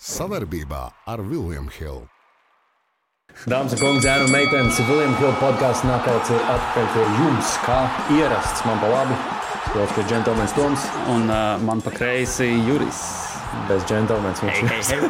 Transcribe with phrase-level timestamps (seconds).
[0.00, 2.06] Savarbībā ar Vilniņu Hildu.
[3.44, 7.76] Dāmas un kungi, zēna un meitenes, Viljams Hilda podkāsts nākamais ir atpakaļ pie jums, kā
[8.16, 9.18] ierasts man pa labi.
[9.74, 10.86] Pie džentlmeņa stundas.
[11.12, 13.29] Un uh, man pa kreisi Juris.
[13.66, 15.04] Bez džentlmeņa viņš ir.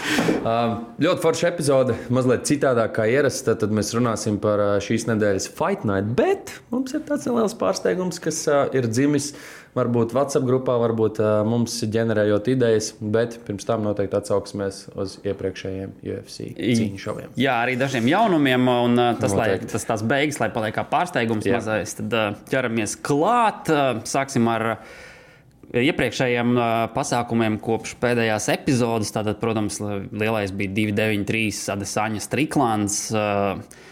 [0.50, 3.44] um, ļoti forša epizode, mazliet citādāk kā ierasts.
[3.46, 6.12] Tad, tad mēs runāsim par uh, šīs nedēļas Fight Night.
[6.18, 9.32] Bet mums ir tāds neliels pārsteigums, kas uh, ir dzimis
[9.76, 12.90] varbūt WhatsApp grupā, varbūt uh, mums ģenerējot idejas.
[13.00, 17.30] Bet pirms tam noteikti atsauksimies uz iepriekšējiem UFC cīņu šoviem.
[17.40, 19.72] Jā, arī dažiem jaunumiem, un uh, tas, lai, Noteikti.
[19.72, 21.56] tas tās beigas, lai paliek kā pārsteigums Jā.
[21.56, 23.72] mazais, tad uh, ķeramies klāt.
[23.72, 25.00] Uh, sāksim ar uh,
[25.70, 26.66] iepriekšējiem uh,
[26.96, 29.12] pasākumiem kopš pēdējās epizodes.
[29.14, 33.06] Tātad, protams, lielais bija 293 Adesaņa Striklāns.
[33.14, 33.88] Uh,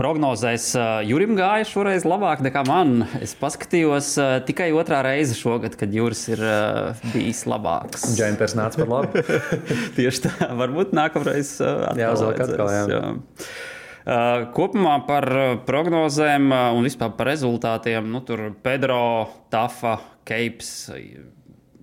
[0.00, 3.02] Prognozēs uh, Jurim gāja šoreiz labāk nekā man.
[3.20, 8.06] Es paskatījos uh, tikai otrā reize šogad, kad Juris ir uh, bijis labāks.
[8.16, 9.24] Džempers nāca par labu.
[9.98, 12.86] Tieši tā, varbūt nākamreiz uh, atkal Jāuzvelk atkal, jā.
[12.86, 13.52] vajadzēs,
[14.00, 15.26] Uh, kopumā par
[15.68, 18.06] prognozēm uh, un vispār par rezultātiem.
[18.08, 19.98] Nu, tur Pedro, Tafa,
[20.30, 21.40] Uh,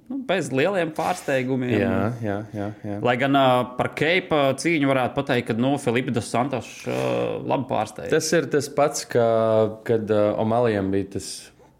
[0.08, 1.74] Nu, bez lieliem pārsteigumiem.
[1.82, 2.68] jā, jā, jā.
[2.88, 2.98] jā.
[3.04, 7.68] Lai gan uh, par Keipa cīņu varētu pateikt, ka nu, Filipa dos Santos uh, labi
[7.68, 8.14] pārsteidz.
[8.14, 9.28] Tas ir tas pats, kā,
[9.88, 11.28] kad uh, Omalijam bija tas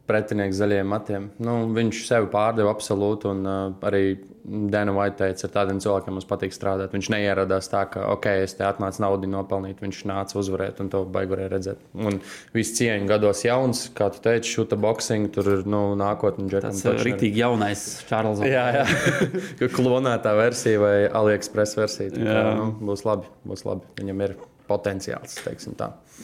[0.08, 1.30] pretinieks zaļiem matiem.
[1.44, 6.28] Nu, viņš sevi pārdeva absolūti, un uh, arī Dana White teica, ar tādiem cilvēkiem mums
[6.28, 6.94] patīk strādāt.
[6.96, 11.04] Viņš neieradās tā, ka, ok, es te atnācu naudu nopelnīt, viņš nāca uzvarēt, un to
[11.12, 11.82] baigurēja redzēt.
[12.00, 12.22] Un
[12.56, 16.48] viss cieņa gados jauns, kā tu teici, šūta boxing, tur ir nu, nākotne.
[16.64, 18.44] Tas ir rītīgi jaunais Čārls.
[18.48, 18.86] Jā, jā.
[19.78, 22.16] Klonētā versija vai AliExpress versija.
[22.16, 23.88] Tā Kā, nu, būs labi, būs labi.
[24.00, 24.38] Viņam ir
[24.68, 25.40] potenciāls.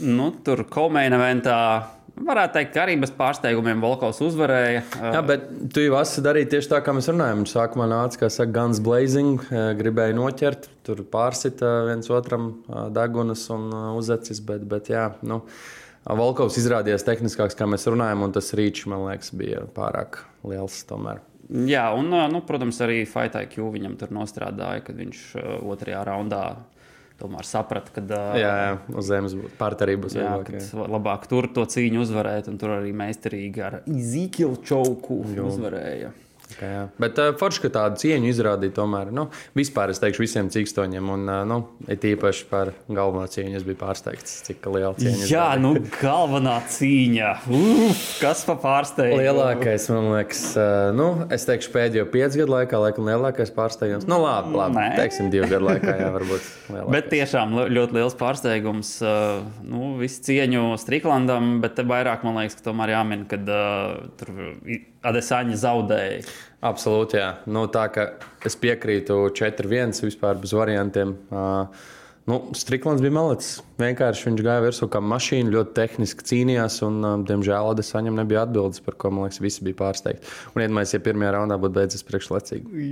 [0.03, 1.59] Nu, tur komēna eventā
[2.13, 4.83] varētu teikt, ka arī bez pārsteigumiem Volkovs uzvarēja.
[5.15, 7.41] Jā, bet tu jau esi darījis tieši tā, kā mēs runājam.
[7.41, 12.83] Viņš sākumā nāca, kā saka, guns blazing, eh, gribēja noķert, tur pārsita viens otram eh,
[12.93, 14.43] degunas un uzacis.
[14.45, 15.43] Bet, bet jā, nu,
[16.03, 21.21] Volkovs izrādījās tehniskāks, kā mēs runājam, un tas rīčs, man liekas, bija pārāk liels tomēr.
[21.67, 25.23] Jā, un, nu, protams, arī Fight IQ viņam tur nostrādāja, kad viņš
[25.63, 26.43] otrajā raundā
[27.21, 30.49] tomēr saprata, ka uh, Jā, jā uz zemes būs pārtarī būs jā, vieglāk.
[30.59, 30.87] jā.
[30.95, 36.11] labāk tur to cīņu uzvarēt, un tur arī meistarīgi ar Izīkilu čauku uzvarēja.
[36.61, 36.83] Jā.
[37.01, 39.11] Bet uh, forši, ka tādu cieņu izrādīja tomēr.
[39.15, 39.27] Nu,
[39.57, 41.57] vispār es teikšu visiem cīkstoņiem, un uh, nu,
[41.91, 45.25] it īpaši par galveno cīņu es biju pārsteigts, cik liela cieņa.
[45.25, 45.61] Jā, izrādīja.
[45.63, 47.31] nu galvenā cīņa.
[47.59, 49.21] Uf, kas pa pārsteigumu?
[49.23, 54.07] Lielākais, man liekas, uh, nu, es teikšu, pēdējo piecu gadu laikā, laikam, lielākais pārsteigums.
[54.09, 54.87] Nu, labi, labi Nē.
[55.01, 56.51] teiksim, divu gadu laikā, jā, varbūt.
[56.69, 56.93] lielākais.
[56.97, 58.95] Bet tiešām ļoti liels pārsteigums.
[59.03, 64.09] uh, Nu, visu cieņu Striklandam, bet te vairāk man liekas, ka tomēr jāmin, ka uh,
[64.19, 64.33] tur
[65.03, 66.21] Adesāņa zaudēja.
[66.63, 67.33] Absolūti, jā.
[67.51, 68.05] Nu, tā kā
[68.47, 71.11] es piekrītu 4-1 vispār bez variantiem.
[71.27, 71.89] Uh,
[72.29, 73.57] nu, Striklands bija malicis.
[73.81, 78.79] Vienkārši viņš gāja virsū kā mašīna, ļoti tehniski cīnījās, un, uh, diemžēl, Adesaņam nebija atbildes,
[78.85, 80.31] par ko, man liekas, visi bija pārsteigti.
[80.53, 82.87] Un, iedomājieties, ja pirmajā raundā būtu beidzies priekšlaicīgi.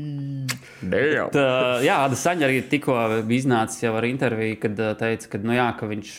[0.82, 1.32] Damn!
[1.32, 1.48] Tā,
[1.88, 3.00] jā, Adesāņa arī tikko
[3.40, 6.12] iznāca ar interviju, kad uh, teica, ka, nu, jā, ka viņš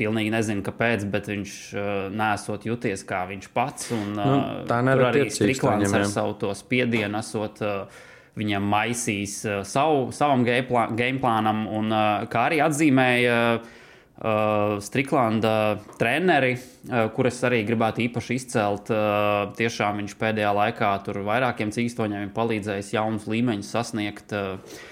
[0.00, 3.92] pilnīgi nezina, kāpēc, bet viņš uh, nesot jūties kā viņš pats.
[3.94, 4.40] Un, uh, Nu,
[4.70, 7.62] tā nereti arī cīkstoņiem, ar savu to spiedienu esot.
[7.62, 8.02] Uh,
[8.34, 15.52] Viņam maisīs uh, savu, savam gameplā- gameplānam, un uh, kā arī atzīmēja uh, Striklanda
[16.00, 18.90] treneri, uh, kurus arī gribētu īpaši izcelt.
[18.90, 24.34] Uh, tiešām viņš pēdējā laikā tur vairākiem cīkstoņiem ir palīdzējis jaunus līmeņus sasniegt.
[24.34, 24.82] Uh,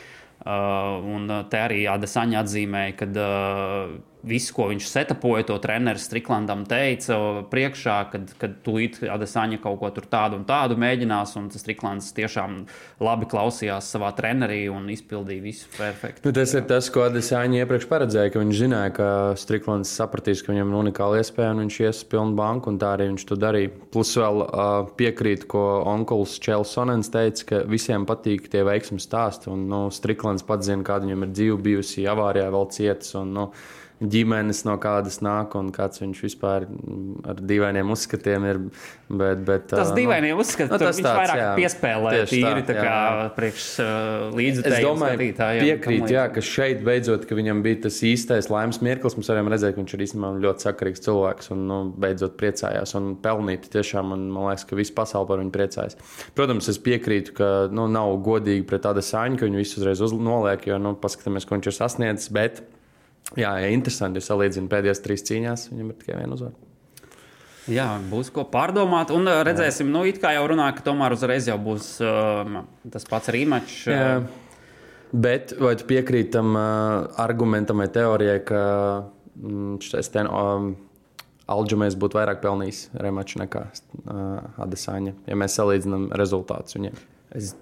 [0.42, 3.92] Uh, un uh, te arī Adesaņa atzīmēja, ka uh,
[4.26, 7.16] viss, ko viņš setapoja, to treneris Striklandam teica
[7.50, 12.62] priekšā, kad, kad tūlīt Adesaņa kaut ko tādu un tādu mēģinās, un tas Striklands tiešām
[13.02, 16.24] labi klausījās savā trenerī un izpildīja visu perfekti.
[16.26, 19.08] Nu, tas ir tas, ko Adesāņa iepriekš paredzēja, ka viņš zināja, ka
[19.40, 23.10] Striklands sapratīs, ka viņam ir unikāla iespēja un viņš ies pilnu banku, un tā arī
[23.10, 23.74] viņš to darīja.
[23.92, 29.50] Plus vēl uh, piekrīt, ko onkulis Čēlis Sonens teica, ka visiem patīk tie veiksmīgi stāsti,
[29.52, 33.46] un nu, Striklands pats zina, kāda viņam ir dzīve bijusi, avārijā vēl cietis, un nu,
[34.02, 38.60] ģimenes no kādas nāk, un kāds viņš vispār mm, ar dīvainiem uzskatiem ir.
[39.12, 41.48] Bet, bet, Tas uh, dīvaini uzskats, nu, ka tas viņš tāds, vairāk jā.
[41.58, 42.96] piespēlē tīri tā, kā
[43.36, 44.38] priekš uh,
[45.02, 45.66] skatītājiem.
[45.68, 49.16] piekrīt, jā, ka šeit beidzot, ka viņam bija tas īstais laimes mirklis.
[49.18, 53.12] Mēs varam redzēt, ka viņš ir īstenībā ļoti sakarīgs cilvēks un nu, beidzot priecājās un
[53.22, 54.14] pelnīt tiešām.
[54.16, 55.98] Un, man liekas, ka visa pasaule par viņu priecājas.
[56.38, 60.14] Protams, es piekrītu, ka nu, nav godīgi pret tādu sāņu, ka viņu visu uzreiz uz,
[60.16, 62.32] noliek, jo nu, paskatāmies, ko viņš ir sasniedzis.
[62.32, 62.62] Bet,
[63.38, 66.54] jā, interesanti, ja salīdzinām pēdējās trīs cīņās, viņam ir tikai viena uzvara.
[67.70, 69.12] Jā, būs ko pārdomāt.
[69.14, 73.06] Un uh, redzēsim, nu, it kā jau runā, ka tomēr uzreiz jau būs uh, tas
[73.06, 73.76] pats rīmačs.
[73.86, 74.06] Jā.
[75.12, 78.62] Bet vai tu piekrīti tam uh, argumentam vai teorijai, ka
[79.36, 80.72] mm, šis ten, um,
[81.52, 86.96] Alģemēs būtu vairāk pelnījis remaču nekā uh, Adesāņa, ja mēs salīdzinām rezultātus viņiem?
[87.36, 87.52] Es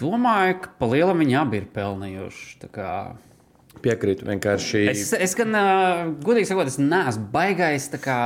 [0.00, 2.70] domāju, ka pa lielam viņi abi ir pelnījuši.
[3.84, 4.82] Piekrītu vienkārši.
[4.92, 8.18] Es, es gan, uh, godīgi sakot, es neesmu baigais kā,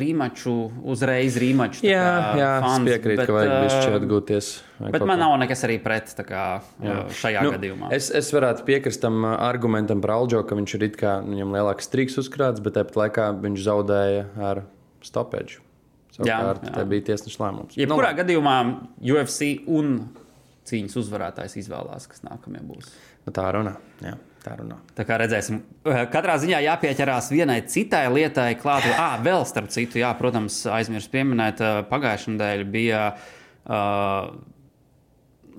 [0.00, 0.54] rīmaču,
[0.90, 1.84] uzreiz rīmaču.
[1.86, 4.48] Jā, kā, jā fans, piekrītu, bet, ka vajag bišķi atgūties.
[4.80, 5.20] vai Bet man kā.
[5.22, 6.46] nav nekas arī pret kā,
[6.80, 7.92] uh, šajā Nu, gadījumā.
[7.94, 11.90] Es, es varētu piekrist tam argumentam par Alģo, ka viņš ir it kā viņam lielāks
[11.90, 14.64] striks uzkrāts, bet tāpat laikā viņš zaudēja ar
[15.04, 15.62] stopēģu.
[16.14, 16.74] Savukārt, jā.
[16.76, 17.74] tā bija tiesneša lēmums.
[17.78, 18.58] Jebkurā Nu, gadījumā
[19.02, 19.96] UFC un
[20.68, 22.92] cīņas uzvarētājs izvēlās, kas nākamie būs.
[23.26, 23.74] nu, tā runā.
[24.04, 24.14] Jā,
[24.44, 24.78] tā runā.
[24.96, 25.60] Tā kā redzēsim,
[26.12, 28.86] katrā ziņā jāpieķerās vienai citai lietai, klāt.
[28.94, 33.06] Ah, vēl starp citu, jā, protams, aizmirsu pieminēt, ā, pagājušā nedēļa bija.
[33.64, 34.53] Uh,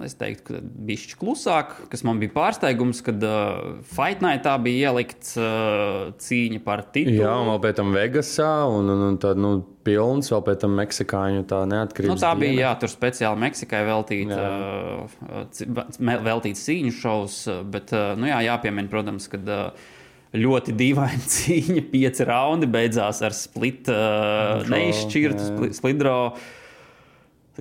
[0.04, 6.10] Es teiktu, bija klusāk, kas man bija pārsteigums, kad uh, Fight Nightā bija ielikts uh,
[6.20, 7.22] cīņa par titulu.
[7.22, 9.54] Jā, un vēl pēc tam Vegasā, un, un, un tad nu,
[9.88, 12.12] pilns, vēl pēc tam meksikāņu tā neatkarības.
[12.12, 12.64] Nu, tā bija diena.
[12.66, 17.40] jā, tur speciāli Meksikai veltīta, uh, veltīts cīņu šovs.
[17.54, 19.88] uh, Bet uh, nu, jā, jāpiemina, protams, ka uh,
[20.36, 26.34] ļoti dīvaina cīņa, pieci raundi beidzās ar split, uh, neizšķirtu split, split draw.
[26.36, 26.64] Al-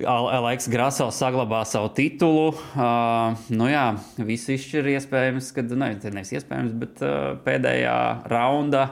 [0.03, 2.49] Aleks Graso saglabā savu titulu.
[2.75, 3.85] Uh, nu jā,
[4.27, 7.95] viss izšķir iespējams, kad ne, nevis iespējams, bet uh, pēdējā
[8.27, 8.89] raunda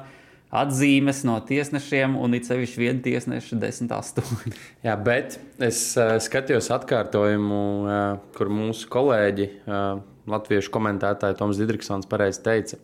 [0.53, 4.55] atzīmes no tiesnešiem, un it sevišķi viena tiesneša 10-8.
[4.85, 7.99] Jā, bet es uh, skatījos atkārtojumu, uh,
[8.37, 9.99] kur mūsu kolēģi, uh,
[10.29, 12.79] latviešu komentētāji Toms Digriksons, pareizi teica,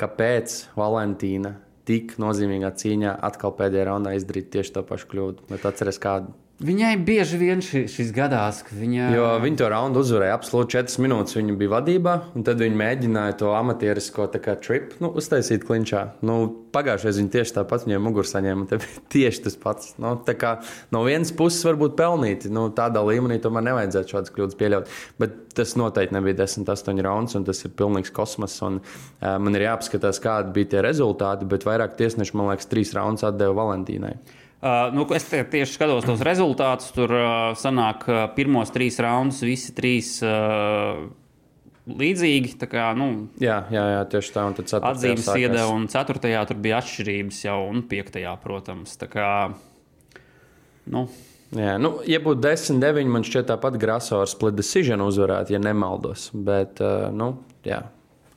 [0.00, 1.52] ka pēc Valentīna
[1.86, 5.50] tik nozīmīgā cīņā atkal pēdējā raundā izdarīt tieši to pašu kļūdu.
[5.52, 6.32] Bet atceries kādu.
[6.56, 9.10] Viņai bieži vien ši, šis gadās, ka viņa.
[9.12, 11.36] Jo viņi to raundu uzvarēja absolūti 4 minūtes.
[11.36, 16.06] Viņi bija vadībā, un tad viņi mēģināja to amatierisko tripu nu, uztaisīt klinčā.
[16.24, 16.38] Nu,
[16.72, 18.64] Pagājušajā viņi tieši tāpat viņiem mugurā saņēma.
[18.70, 19.90] te bija Tieši tas pats.
[20.00, 20.54] Nu, kā
[20.96, 22.48] no vienas puses varbūt pelnīti.
[22.48, 24.96] Nu, tādā līmenī tomēr nevajadzētu šādas kļūdas pieļaut.
[25.20, 28.56] Bet tas noteikti nebija 10-8 rauns, un tas ir pilnīgs kosmos.
[28.64, 31.48] Un, uh, man ir jāapskatās, kādi bija tie rezultāti.
[31.52, 34.16] Bet vairāk tiesneši, man liekas, trīs raundus atdeva Valentīnai.
[34.56, 36.88] Uh, nu, es tieši skatos tos rezultātus.
[36.96, 41.04] Tur uh, sanāk, uh, pirmos trīs raundus, visi trīs uh,
[41.86, 42.56] līdzīgi.
[42.64, 44.46] Kā, nu, Jā, jā, jā, tieši tā.
[44.48, 48.96] Un tad atzīmes iedeva, un ceturtajā tur bija atšķirības jau, un piektajā, protams.
[49.12, 49.30] Kā,
[50.88, 51.06] nu,
[51.54, 55.60] Jā, nu, ja būtu 10, 9, man šķiet, tāpat Graso ar split decision uzvarētu, ja
[55.62, 56.30] nemaldos.
[56.34, 57.36] Bet, uh, nu,
[57.66, 57.84] jā,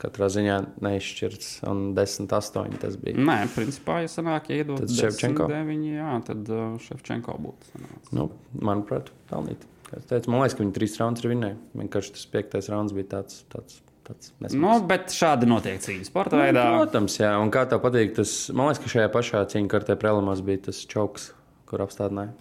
[0.00, 0.56] katrā ziņā
[0.86, 1.50] neizšķirts.
[1.70, 3.16] Un 10, 8 tas bija.
[3.20, 5.46] nē, principā, ja sanāk, ja iedod Tad Ševčenko?
[5.50, 7.70] 9, jā, tad uh, Ševčenko būtu.
[7.74, 8.12] sanācis.
[8.16, 8.30] Nu,
[8.60, 9.66] manuprāt, pelnīt.
[9.90, 11.56] Teicu, man liekas, ka viņi trīs raundus ir vinēji.
[11.80, 13.40] Vienkārši tas piektais rauns bija tāds.
[13.50, 13.80] tāds
[14.10, 14.86] tāds Nu, nesmags.
[14.90, 16.62] bet šādi notiek cīņas sporta Nu, veidā.
[16.78, 17.30] Protams, jā.
[17.42, 20.80] Un kā tev patīk, tas, man liekas, ka šajā pašā cīņā kartē prelimos bija tas
[20.90, 21.28] čauks,
[21.70, 22.32] kur apstādināja.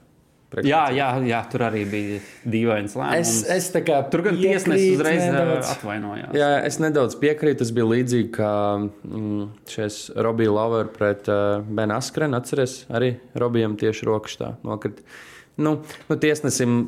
[0.66, 2.19] Jā, jā, jā, tur arī bija
[2.50, 3.19] dīvains lēmums.
[3.22, 5.69] Es, es tā kā Tur gan tiesnesis uzreiz nedaudz.
[5.75, 6.34] atvainojās.
[6.34, 7.62] Jā, es nedaudz piekrītu.
[7.62, 8.51] Tas bija līdzīgi kā
[8.81, 12.40] mm, šis Robija Lover pret uh, Ben Askrenu.
[12.40, 15.06] Atceries, arī Robijam tieši rokas tā nokrita.
[15.60, 15.75] Nu,
[16.10, 16.80] nu, tiesnesim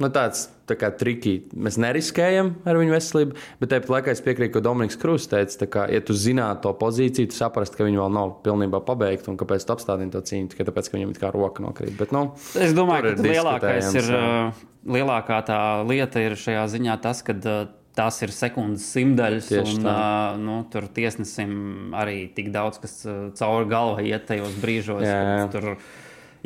[0.00, 1.34] nu, tāds tā kā triki.
[1.54, 5.86] Mēs neriskējam ar viņu veselību, bet tāpat laikā es piekrītu, ka Dominiks Krūss teica, kā,
[5.90, 9.66] ja tu zinātu to pozīciju, tu saprastu, ka viņi vēl nav pilnībā pabeigti un kāpēc
[9.66, 10.52] tu apstādini to cīņu.
[10.52, 11.96] Tikai tāpēc, ka viņam it kā roka nokrīt.
[11.98, 12.28] Bet, nu,
[12.60, 14.64] Es domāju, ka ir lielākais ir, uh,
[14.98, 17.62] lielākā tā lieta ir šajā ziņā tas, ka uh,
[17.96, 19.50] tās ir sekundes simtaļas.
[19.60, 25.04] Un, uh, nu, tur tiesnesim arī tik daudz, kas uh, cauri galvai iet tajos brīžos.
[25.06, 25.50] Jā, jā.
[25.52, 25.72] Tur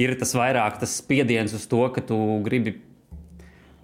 [0.00, 2.78] ir tas vairāk tas spiediens uz to, ka tu gribi.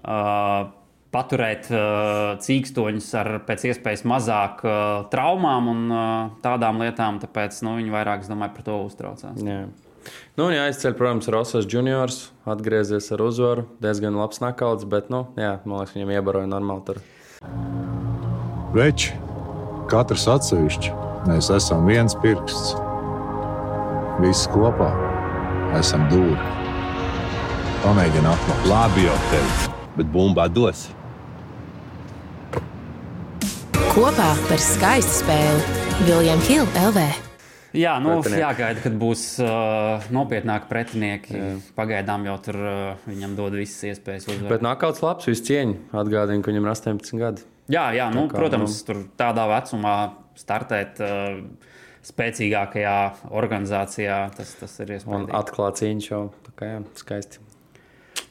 [0.01, 0.71] Uh,
[1.11, 6.03] Paturēt uh, cīkstoņus ar pēc iespējas mazāk uh, traumām un uh,
[6.45, 9.41] tādām lietām, tāpēc nu, viņi vairāk, es domāju, par to uztraucās.
[9.43, 9.65] Jā.
[10.39, 13.67] Nu, un jāizceļ, protams, Rosas juniors, atgriezies ar uzvaru.
[13.83, 16.87] Diezgan labs nakauts, bet, nu, jā, man liekas, viņam iebaroja normāli.
[16.87, 17.03] Tur.
[18.77, 19.11] Veči,
[19.91, 20.95] katrs atsevišķi,
[21.27, 22.77] mēs esam viens pirksts.
[24.23, 24.93] Visi kopā
[25.81, 26.39] esam dūri.
[27.83, 28.67] Pamēģini atklāt.
[28.71, 30.89] Labi jau tevi, bet bumba dos.
[33.91, 37.09] Kopā par skaistu spēli Viljams Hilde LV.
[37.77, 41.35] Jā, nu, jāgaida, kad būs uh, nopietnāki pretinieki.
[41.37, 41.51] Jā.
[41.77, 44.51] Pagaidām jau tur uh, viņam dod visas iespējas uzvarēt.
[44.57, 45.77] Bet nakauts labs, visu cieņu.
[46.03, 47.47] Atgādinu, ka viņam ir 18 gadi.
[47.71, 49.95] Jā, jā nu, Tā kā, protams, tur tādā vecumā
[50.39, 51.39] startēt uh,
[52.11, 52.97] spēcīgākajā
[53.39, 55.31] organizācijā, tas, tas ir Un iespējams.
[55.43, 56.25] atklāt cīņu jau.
[56.49, 57.43] Tā kā jā, skaisti.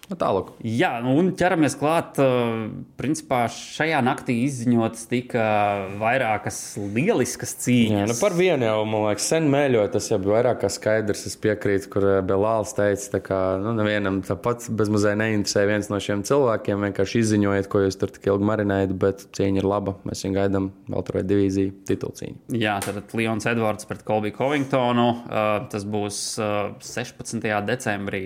[0.09, 0.47] Nu, Tālāk.
[0.65, 2.17] Jā, nu, un ķeramies klāt.
[2.17, 2.63] uh,
[2.97, 5.43] Principā šajā naktī izziņotas tika
[6.01, 6.57] vairākas
[6.95, 8.09] lieliskas Jā, cīņas.
[8.09, 9.91] nu par vienu jau, man liekas, sen mēļoju.
[9.93, 11.27] Tas jau bija vairāk kā skaidrs.
[11.29, 16.01] Es piekrītu, kur eh, Belāls teica, tā kā nu, nevienam tāpat bezmazliet neinteresē viens no
[16.01, 16.89] šiem cilvēkiem.
[16.89, 19.97] Vienkārši izziņojiet, ko jūs tur tik ilgi marinējat, bet cīņa ir laba.
[20.09, 22.39] Mēs viņu gaidām vēl tur divīziju titulu cīņu.
[22.57, 25.09] Jā, tad Lions Edvards pret Kolbiju Covingtonu.
[25.29, 27.45] Uh, tas būs uh, 16.
[27.69, 28.23] decembrī.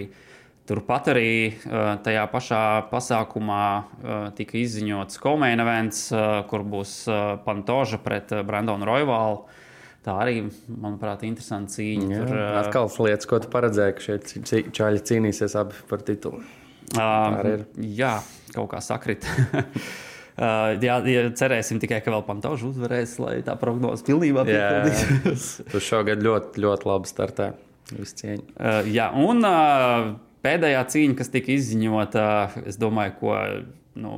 [0.70, 6.94] Turpat arī uh, tajā pašā pasākumā uh, tika izziņots Komēna events, uh, kur būs
[7.44, 9.44] Pantoža pret Brandonu Roivālu.
[10.04, 12.08] Tā arī, manuprāt, ir interesanta cīņa.
[12.12, 16.42] Jā, Tur, atkal lietas, ko tu paredzēji, ka šie čaļi cīnīsies abi par titulu.
[16.94, 18.18] Uh, jā,
[18.56, 19.28] kaut kā sakrit.
[20.34, 24.64] Uh, jā, ja cerēsim tikai, ka vēl Pantoža uzvarēs, lai tā prognoze pilnībā Jā.
[24.82, 25.44] piepildītos.
[25.70, 27.52] Tu šogad ļoti, ļoti labi startē.
[27.92, 28.48] Visu cieņu.
[28.58, 30.08] Uh, jā, un uh,
[30.44, 32.28] pēdējā cīņa, kas tika izziņota,
[32.70, 33.38] es domāju, ko
[34.00, 34.14] nu,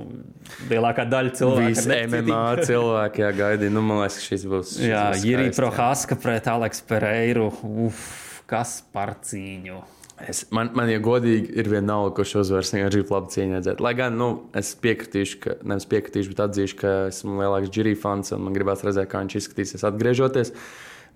[0.69, 3.73] lielākā daļa cilvēku Visi MMA cilvēki jā, gaidīja.
[3.75, 4.77] Nu, man liekas, ka šis būs.
[4.77, 5.57] šis Jā, skaists, jā.
[5.59, 7.49] Prohaska pret Aleksu Pereiru.
[7.87, 8.07] Uf,
[8.49, 9.83] kas par cīņu?
[10.23, 12.71] Es, man, man, ja godīgi, ir vienalga, kurš uzvarēs.
[12.71, 13.81] Vienkārši gribu labi redzēt.
[13.83, 18.31] Lai gan, nu, es piekritīšu, ka, nevis piekritīšu, bet atzīšu, ka esmu lielāks Džirija fans
[18.31, 20.53] un man gribās redzēt, kā viņš izskatīsies atgriežoties.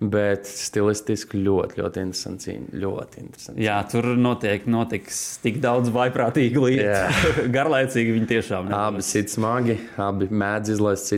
[0.00, 2.68] Bet stilistiski ļoti, ļoti interesanti cīņa.
[2.80, 3.64] Ļoti interesanti.
[3.66, 7.32] Jā, tur notiek, notiks tik daudz vaiprātīgu lietu.
[7.56, 11.12] Garlaicīgi viņi tiešām Abi sit smagi, abi mēdz izlaist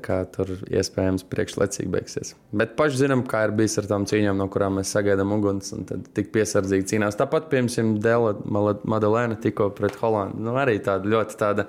[0.00, 2.32] kā tur iespējams priekšlaicīgi beigsies.
[2.56, 5.84] Bet paši zinām, kā ir bijis ar tām cīņām, no kurām mēs sagaidām uguns, un
[5.90, 7.18] tad tik piesardzīgi cīnās.
[7.20, 10.40] Tāpat, piemēram, Dela Madalēna tikko pret Holandu.
[10.46, 11.68] Nu, arī tāda ļoti tāda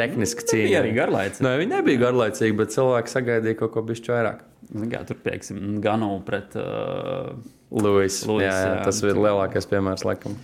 [0.00, 0.70] tehniska cīņa.
[0.70, 1.44] Bija arī garlaicīga.
[1.50, 4.42] Nē, viņa nebija garlaicīga, bet cilvēki sagaidīja kaut ko bišķi vairāk.
[4.70, 6.56] Jā, tur pieksim, Ganu pret.
[6.56, 7.34] Uh,
[7.72, 10.36] Luis, Luis, jā, jā, tas ir lielākais piemērs, laikam.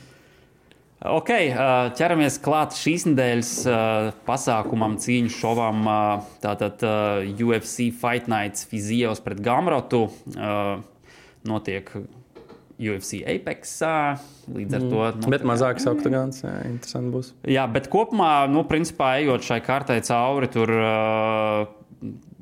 [0.98, 5.84] Ok, uh, ķeramies klāt šīs nedēļas uh, pasākumam, cīņu šovam.
[5.86, 6.82] uh, Tātad
[7.30, 10.08] UFC Fight Nights Fizijos pret Gamrotu.
[11.48, 11.92] Notiek
[12.78, 13.78] UFC Apex.
[14.54, 15.00] Līdz ar to.
[15.06, 15.32] Mm.
[15.34, 17.32] Bet mazāks oktagons, jā, interesanti būs.
[17.50, 21.77] Jā, bet kopumā, nu, principā, ejot šai kartei cauri, tur uh,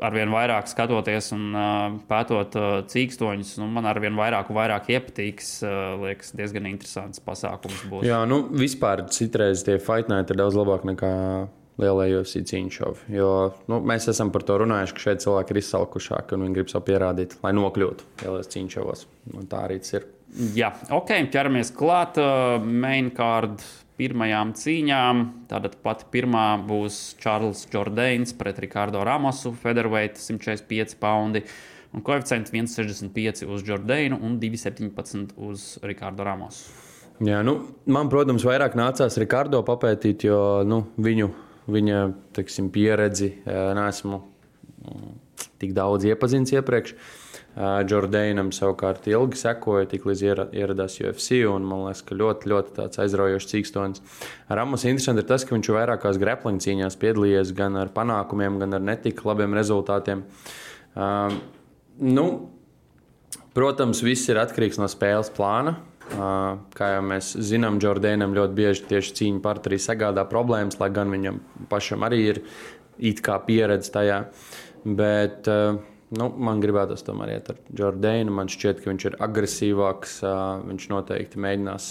[0.04, 5.52] arvien vairāk skatoties un uh, pētot uh, cīkstoņus, nu, man arvien vairāk vairāk iepatīks.
[5.64, 8.06] Uh, liekas, diezgan interesants pasākums būs.
[8.08, 11.14] Jā, nu vispār citreiz tie fight night ir daudz labāk nekā
[11.80, 13.06] lielajos cīņu šovi.
[13.16, 13.30] Jo
[13.70, 16.88] nu, mēs esam par to runājuši, ka šeit cilvēki ir izsalkušāki un viņi grib savu
[16.88, 19.08] pierādīt, lai nokļūtu lielajos cīņu šovos.
[19.36, 20.06] Un tā arī tas ir.
[20.56, 23.62] Jā, ok, ķeramies klāt uh, main card
[23.98, 25.22] pirmajām cīņām.
[25.50, 31.44] Tātad pati pirmā būs Čārlis Jordāns pret Rikārdo Ramosu, Featherweight 145 poundi.
[31.96, 36.66] Un koeficients 1,65 uz Jordānu un 2,17 uz Rikārdo Ramosu.
[37.24, 37.56] Jā, nu,
[37.88, 41.30] man, protams, vairāk nācās Rikārdo papētīt, jo nu, viņu,
[41.72, 42.00] viņa
[42.36, 45.14] teiksim, pieredzi neesmu mm,
[45.62, 46.92] tik daudz iepazinis iepriekš.
[47.56, 51.38] Jordānam savukārt ilgi sekoja, tik līdz iera- ieradās UFC.
[51.48, 54.02] un Man liekas, ka ļoti, ļoti aizraujošs cīkstonis.
[54.48, 58.80] Ramos interesanti ir tas, ka viņš vairākās grappling cīņās piedalījies gan ar panākumiem, gan ar
[58.80, 60.24] netik labiem rezultātiem.
[60.96, 61.32] Uh,
[62.00, 62.50] nu,
[63.56, 65.78] Protams, viss ir atkarīgs no spēles plāna.
[66.12, 71.08] Uh, Kā jau mēs zinām, Jordānam ļoti bieži tieši cīņa partnerī sagādā problēmas, lai gan
[71.10, 72.42] viņam pašam arī ir
[72.98, 74.26] it kā pieredze tajā.
[74.84, 75.80] Bet uh,
[76.14, 78.34] nu, man gribētos tomēr iet ar Jordānu.
[78.34, 80.18] Man šķiet, ka viņš ir agresīvāks.
[80.66, 81.88] Viņš noteikti mēģinās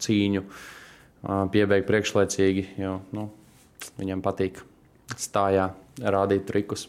[0.00, 0.44] cīņu
[1.52, 3.26] piebeigt priekšlaicīgi, jo nu,
[4.00, 4.62] viņam patīk
[5.20, 6.86] stājā rādīt trikus.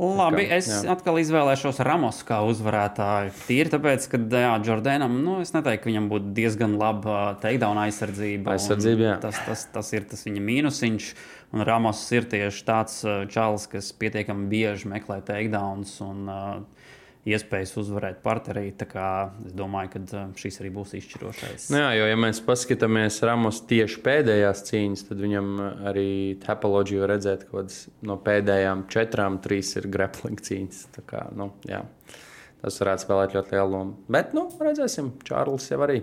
[0.00, 0.78] Labi, kā, es jā.
[0.94, 3.34] atkal izvēlēšos Ramos kā uzvarētāju.
[3.44, 8.54] Tīri tāpēc, ka jā, Jordānam, nu, es neteiktu, ka viņam būtu diezgan laba takedown aizsardzība.
[8.54, 9.18] Aizsardzība, jā.
[9.20, 11.10] Tas, tas, tas ir tas viņa mīnusiņš.
[11.52, 16.88] Un Ramos ir tieši tāds uh, čalis, kas pietiekami bieži meklē takedowns un uh,
[17.28, 18.20] iespējas uzvarēt
[18.88, 19.08] kā
[19.44, 21.66] es domāju, ka uh, šis arī būs izšķirošais.
[21.72, 25.50] Nu Jā, jo, ja mēs paskatāmies Ramos tieši pēdējās cīņas, tad viņam
[25.90, 26.08] arī
[26.44, 27.66] topoloģija var redzēt, ka
[28.08, 30.86] no pēdējām četrām trīs ir grappling cīņas.
[31.10, 31.82] Kā, nu, jā,
[32.62, 34.00] tas varētu spēlēt ļoti lielu lomu.
[34.08, 36.00] Bet, nu, redzēsim, Čārlis jau arī.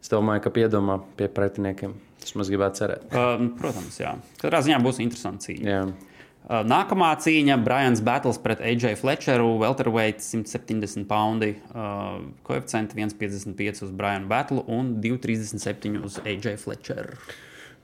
[0.00, 1.96] Es domāju, ka piedomā pie pretiniekiem.
[2.20, 3.08] Tas mums gribētu cerēt.
[3.16, 4.14] Uh, protams, jā.
[4.40, 5.68] Katrā ziņā būs interesanti cīņa.
[5.68, 6.09] Jā.
[6.48, 13.90] Uh, Nākamā cīņa- Brians Battles pret AJ Fletcheru, Welterweight 170 poundi, uh, koeficients 1,55 uz
[13.90, 17.20] Brianu Battlu un 2,37 uz AJ Fletcheru.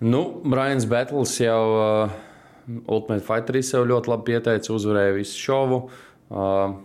[0.00, 2.10] Nu, Brians Battles jau uh,
[2.88, 5.80] Ultimate Fighterī sev ļoti labi pieteica, uzvarēja visu šovu.
[6.26, 6.76] Uh,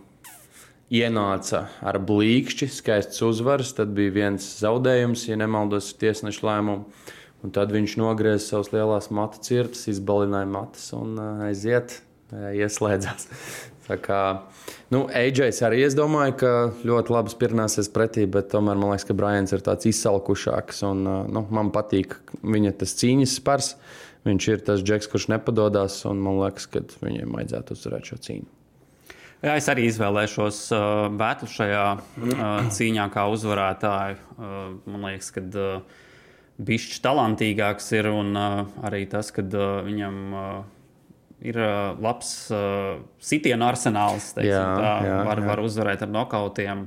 [0.92, 7.08] ienāca ar blīkšķi, skaists uzvaras, tad bija viens zaudējums, ja nemaldos, tiesneša lēmumu.
[7.42, 11.16] Un tad viņš nogrieza savas lielās matu cirtas, izbalināja matus un
[11.48, 11.98] aiziet,
[12.30, 13.28] ieslēdzās.
[13.88, 14.20] Tā kā
[14.94, 16.52] nu, AJs arī es domāju, ka
[16.86, 20.84] ļoti labi spirnāsies pretī, bet tomēr man liekas, ka Brians ir tāds izsalkušāks.
[20.86, 21.02] Un,
[21.34, 22.14] nu, man patīk
[22.46, 23.74] viņa tas cīņas spars.
[24.22, 28.50] Viņš ir tas džeks, kurš nepadodas, un man liekas, ka viņiem vajadzētu uzvarēt šo cīņu.
[29.42, 30.84] Jā, es arī izvēlēšos uh,
[31.18, 32.42] Bētlu šajā uh,
[32.76, 34.20] cīņā kā uzvarētāju.
[34.36, 36.04] Uh, man liekas, ka uh,
[36.66, 40.46] bišķi talantīgāks ir un uh, arī tas, ka uh, viņam uh,
[41.42, 44.32] ir uh, labs uh, sitienu arsenāls.
[44.36, 45.48] Teiksim, Jā, tā, jā, var, jā.
[45.50, 46.86] var uzvarēt ar nokautiem.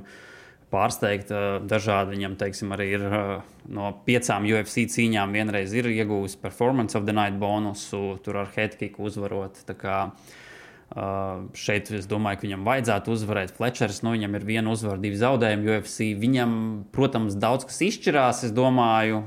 [0.72, 2.16] Pārsteigt uh, dažādi.
[2.16, 3.36] Viņam, teiksim, arī ir uh,
[3.70, 9.06] no piecām UFC cīņām vienreiz ir iegūmis performance of the night bonusu, tur ar headkicku
[9.06, 9.62] uzvarot.
[9.66, 13.52] Uh, šeit es domāju, ka viņam vajadzētu uzvarēt.
[13.56, 16.12] Flečers, nu, viņam ir viena uzvara, divi zaudējumi UFC.
[16.18, 16.52] Viņam,
[16.94, 18.44] protams, daudz kas izšķirās.
[18.46, 19.24] Es domāju,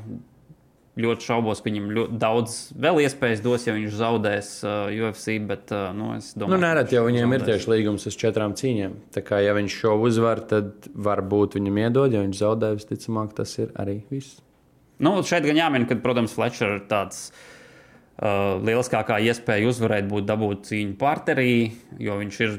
[0.99, 5.37] ļoti šaubos, ka viņam ļoti daudz vēl iespējas dos, ja viņš zaudēs uh, UFC.
[5.47, 7.61] Bet, uh, nu, es domāju, Nu, nereti jau viņiem ir zaudēs.
[7.61, 8.97] tieši līgums uz četrām cīņām.
[9.15, 13.53] Tā kā ja viņš šo uzvar, tad varbūt viņam iedod, ja viņš zaudē, visticamāk, tas
[13.61, 14.41] ir arī viss.
[14.99, 17.29] Nu, šeit gan jāmin, ka, protams, Fletcher ir tāds.
[18.19, 21.69] Uh, lieliskākā iespēja uzvarēt būtu dabūt cīņu parterī,
[22.03, 22.57] jo viņš ir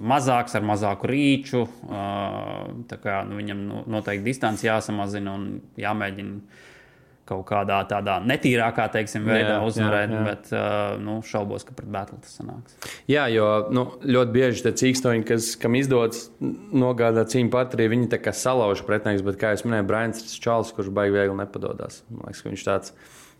[0.00, 1.66] mazāks ar mazāku rīču.
[1.84, 5.44] Uh, kā, nu, viņam noteikti distance jāsamazina un
[5.76, 6.38] jāmēģina
[7.24, 10.10] kaut kādā tādā netīrākā teiksim, veidā Jā, jā, uzvarēt.
[10.12, 10.22] jā.
[10.26, 12.76] Bet uh, nu, šaubos, ka pret Battle tas sanāks.
[13.08, 18.20] Jā, jo nu, ļoti bieži tie cīkstoņi, kas, kam izdodas nogādāt cīņu partiju, viņi tā
[18.22, 19.24] kā salauž pretinieks.
[19.24, 22.02] Bet, kā jau minēju, Brains ir čalis, kurš baigi viegli nepadodas.
[22.12, 22.94] Man liekas, ka viņš tāds,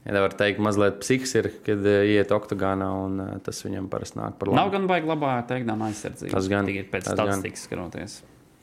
[0.04, 3.88] ja tā var teikt, mazliet psihiski ir, kad uh, iet oktogānā, un uh, tas viņam
[3.92, 4.78] parasti nāk par Nav labu.
[4.78, 6.32] gan baigi labā takedown aizsardzība.
[6.36, 7.44] Tas gan, Tīri pēc tas gan.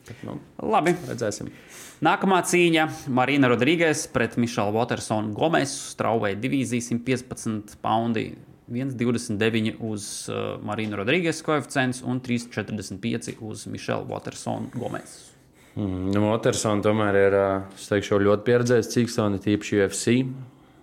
[0.02, 0.24] Skatoties.
[0.26, 0.94] Nu, Labi.
[1.08, 1.50] redzēsim.
[2.02, 5.94] Nākamā cīņa- Marina Rodrīgas pret Mišelu Watersonu Gomesu.
[5.94, 8.36] Strauvēja divīzija 115 poundi.
[8.72, 15.32] 1,29 uz uh, Marina Rodrīgas koeficients un 3,45 uz Mišelu Watersonu Gomesu.
[15.76, 17.36] Mm, nu, Watersona tomēr ir
[17.74, 20.16] es teikšu, ļoti pieredzējis cīkstoni, tīpaši UFC.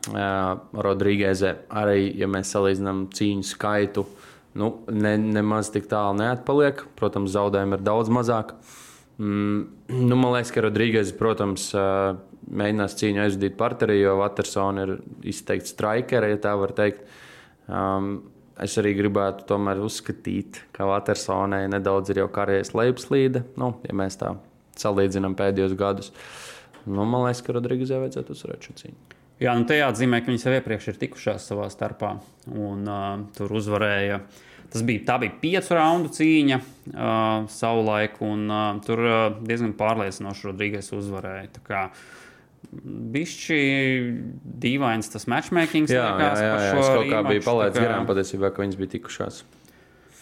[0.10, 4.06] Rodrīgēzē arī, ja mēs salīdzinām cīņu skaitu,
[4.58, 6.86] nu, ne, nemaz tik tālu neatpaliek.
[6.98, 8.56] Protams, zaudējumi ir daudz mazāk.
[9.20, 9.64] Mm,
[10.08, 11.70] nu, man liekas, ka Rodrīgēs, protams,
[12.50, 14.94] mēģinās cīņu aizvadīt parterī, jo Watersona ir
[15.28, 17.04] izteikti strikeri, ja tā var teikt.
[17.68, 18.14] Um,
[18.60, 24.20] es arī gribētu tomēr uzskatīt, ka Watersonai nedaudz ir jau karjeras lejupslīde, nu, ja mēs
[24.20, 24.34] tā
[24.80, 26.14] salīdzinām pēdējos gadus.
[26.88, 29.18] Nu, man liekas, ka Rodrīgazē vajadzētu uzvarēt šo cīņu.
[29.40, 32.18] Jā, nu te jāatzīmē, ka viņas jau iepriekš ir tikušās savā starpā
[32.52, 34.20] un uh, tur uzvarēja.
[34.70, 40.50] Tas bija, tā bija piecu raundu cīņa uh, savulaik, un uh, tur uh, diezgan pārliecinoši
[40.52, 41.50] Rodrīgas uzvarēja.
[41.66, 41.88] Kā
[42.70, 43.56] Bišķi
[44.62, 45.90] dīvains tas matchmaking.
[45.90, 46.74] Jā, jā, jā, jā.
[46.76, 49.40] Es kaut kā biju palaidis garām patiesībā, ka viņas bija tikušās.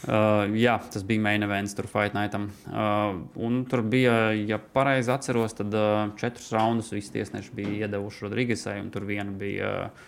[0.08, 2.52] Uh, jā, tas bija main events, tur Fight Nightam.
[2.70, 8.28] Uh, un tur bija, ja pareizi atceros, tad uh, četrus raundus visi tiesneši bija iedevuši
[8.28, 10.06] Rodrīgesai, un tur viena bija uh,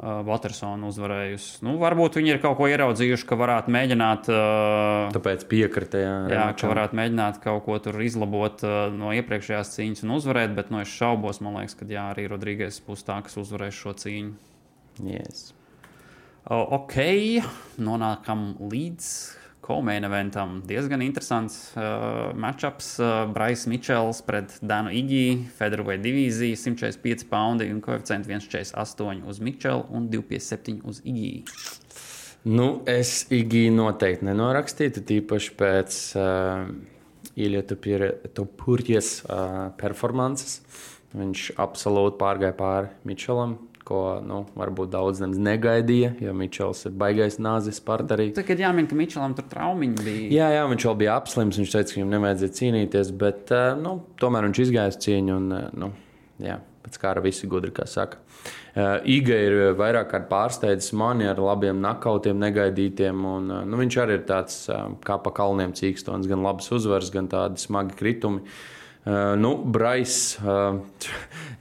[0.00, 1.58] Watersona uzvarējusi.
[1.66, 4.30] Nu, varbūt viņi ir kaut ko ieraudzījuši, ka varētu mēģināt.
[4.32, 6.00] Uh, Tāpēc piekrita.
[6.00, 10.54] Jā, Jā, ka varētu mēģināt kaut ko tur izlabot uh, no iepriekšējās cīņas un uzvarēt,
[10.56, 13.92] bet no es šaubos, man liekas, ka jā, arī Rodrīgas būs tā, kas uzvarēs šo
[14.00, 14.32] cīņu.
[15.04, 15.50] Yes.
[16.48, 16.96] O, ok,
[17.84, 19.12] nonākam līdz
[19.62, 20.56] Komēna eventam.
[20.66, 22.88] Diezgan interesants uh, matchups.
[22.98, 29.86] Uh, Brais Mičels pret Danu Igī, Federweight divīzija, 145 poundi un koeficients 148 uz Mičelu
[29.94, 31.44] un 257 uz Igī.
[32.42, 36.66] Nu, es Igī noteikti nenorakstītu, tīpaši pēc uh,
[37.38, 37.62] Ilija
[38.34, 40.58] Tupurjas uh, performances.
[41.14, 47.80] Viņš absolūti pārgāja pāri Mičelam, ko nu, varbūt daudz negaidīja, jo Mičels ir baigais nāzis
[47.84, 48.30] partnerī.
[48.36, 50.26] Tagad jāmin, ka Mičelam tur traumiņi bija.
[50.32, 51.60] Jā, jā, viņš vēl bija apslims.
[51.60, 55.38] Viņš teica, ka viņam nevajadzēja cīnīties, bet uh, nu, tomēr viņš izgāja cīņu.
[55.38, 55.90] Un, uh, nu,
[56.42, 58.20] jā, pēc kā ar visi gudri, kā saka.
[58.72, 63.24] Uh, Iga ir vairāk kārt pārsteidzis mani ar labiem nakautiem, negaidītiem.
[63.36, 64.62] Un, nu, viņš arī ir tāds
[65.06, 68.46] kā pa kalniem cīkstons, gan labs uzvaras, gan tādi smagi kritumi.
[68.46, 68.70] Uh,
[69.04, 70.78] nu, Brais, uh,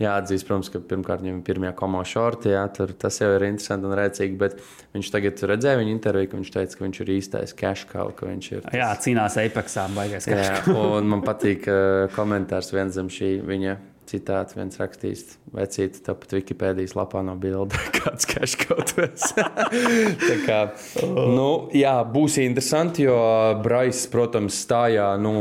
[0.01, 3.89] jāatzīst, protams, ka pirmkārt viņam ir pirmā komandā šorti, jā, tur tas jau ir interesanti
[3.89, 4.59] un rēcīgi, bet
[4.95, 8.29] viņš tagad redzēja viņa interviju, ka viņš teica, ka viņš ir īstais cash cow, ka
[8.29, 10.75] viņš ir Jā, cīnās Apexā, baigais Jā, kašs.
[10.75, 13.77] un man patīk uh, komentārs viens zem šī viņa
[14.09, 19.31] citāts viens rakstīs, vecīt, tāpat Wikipēdijas lapā no bilde, kāds cash kaut kas.
[20.29, 20.59] Tā kā,
[21.05, 23.17] nu, jā, būs interesanti, jo
[23.63, 25.33] Brais, protams, stājā, nu,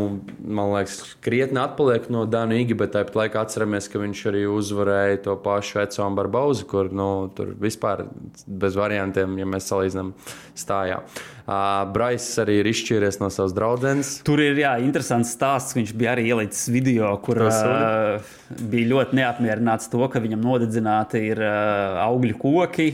[0.44, 5.24] man liekas, krietni atpaliek no Dānu Igi, bet tāpat laikā atceramies, ka viņš arī uzvarēja
[5.26, 8.06] to pašu Econu Barbauzu, kur, nu, tur vispār
[8.46, 10.14] bez variantiem, ja mēs salīdzinām
[10.58, 11.02] stājā.
[11.50, 14.10] Uh, Brais arī ir izšķīries no savas draudzenes.
[14.26, 15.74] Tur ir jā, interesants stāsts.
[15.74, 21.42] Viņš bija arī ielicis video, kur uh, bija ļoti neapmierināts to, ka viņam nodedzināti ir
[21.44, 22.88] uh, augļu koki.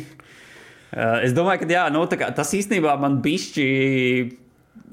[0.92, 3.69] Uh, es domāju, ka jā, nu, kā, tas īstenībā man bišķi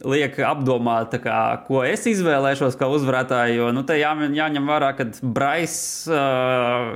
[0.10, 3.60] liek apdomāt, kā, ko es izvēlēšos kā uzvarētāju.
[3.60, 5.76] Jo nu, jā, jāņem vērā, ka Brais.
[6.10, 6.96] Uh,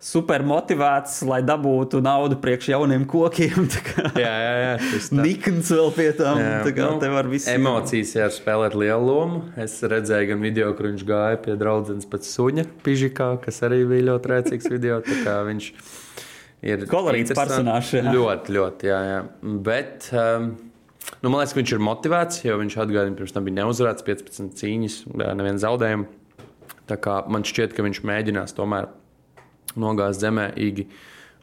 [0.00, 3.66] super motivēts, lai dabūtu naudu priekš jauniem kokiem.
[4.24, 5.00] jā, jā, jā.
[5.20, 6.40] Nikns vēl pie tam.
[6.40, 7.48] Jā, tā kā nu, tev var viss.
[7.52, 9.42] Emocijas jā, spēlēt lielu lomu.
[9.60, 14.08] Es redzēju gan video, kur viņš gāja pie draudzenes pēc suņa pižikā, kas arī bija
[14.12, 15.02] ļoti rēcīgs video.
[15.50, 15.68] viņš
[16.72, 17.92] ir kolorīts personāžs.
[18.08, 19.20] Ļoti, ļoti, jā, jā.
[19.68, 20.54] Bet, um,
[21.20, 24.56] nu, man liekas, ka viņš ir motivēts, jo viņš atgādina, pirms tam bija neuzvarēts 15
[24.62, 24.98] cīņas,
[25.36, 26.16] neviens zaudējums.
[26.90, 28.88] Tā kā man šķiet, ka viņš mēģinās tomēr
[29.78, 30.88] nogāzt zemē īgi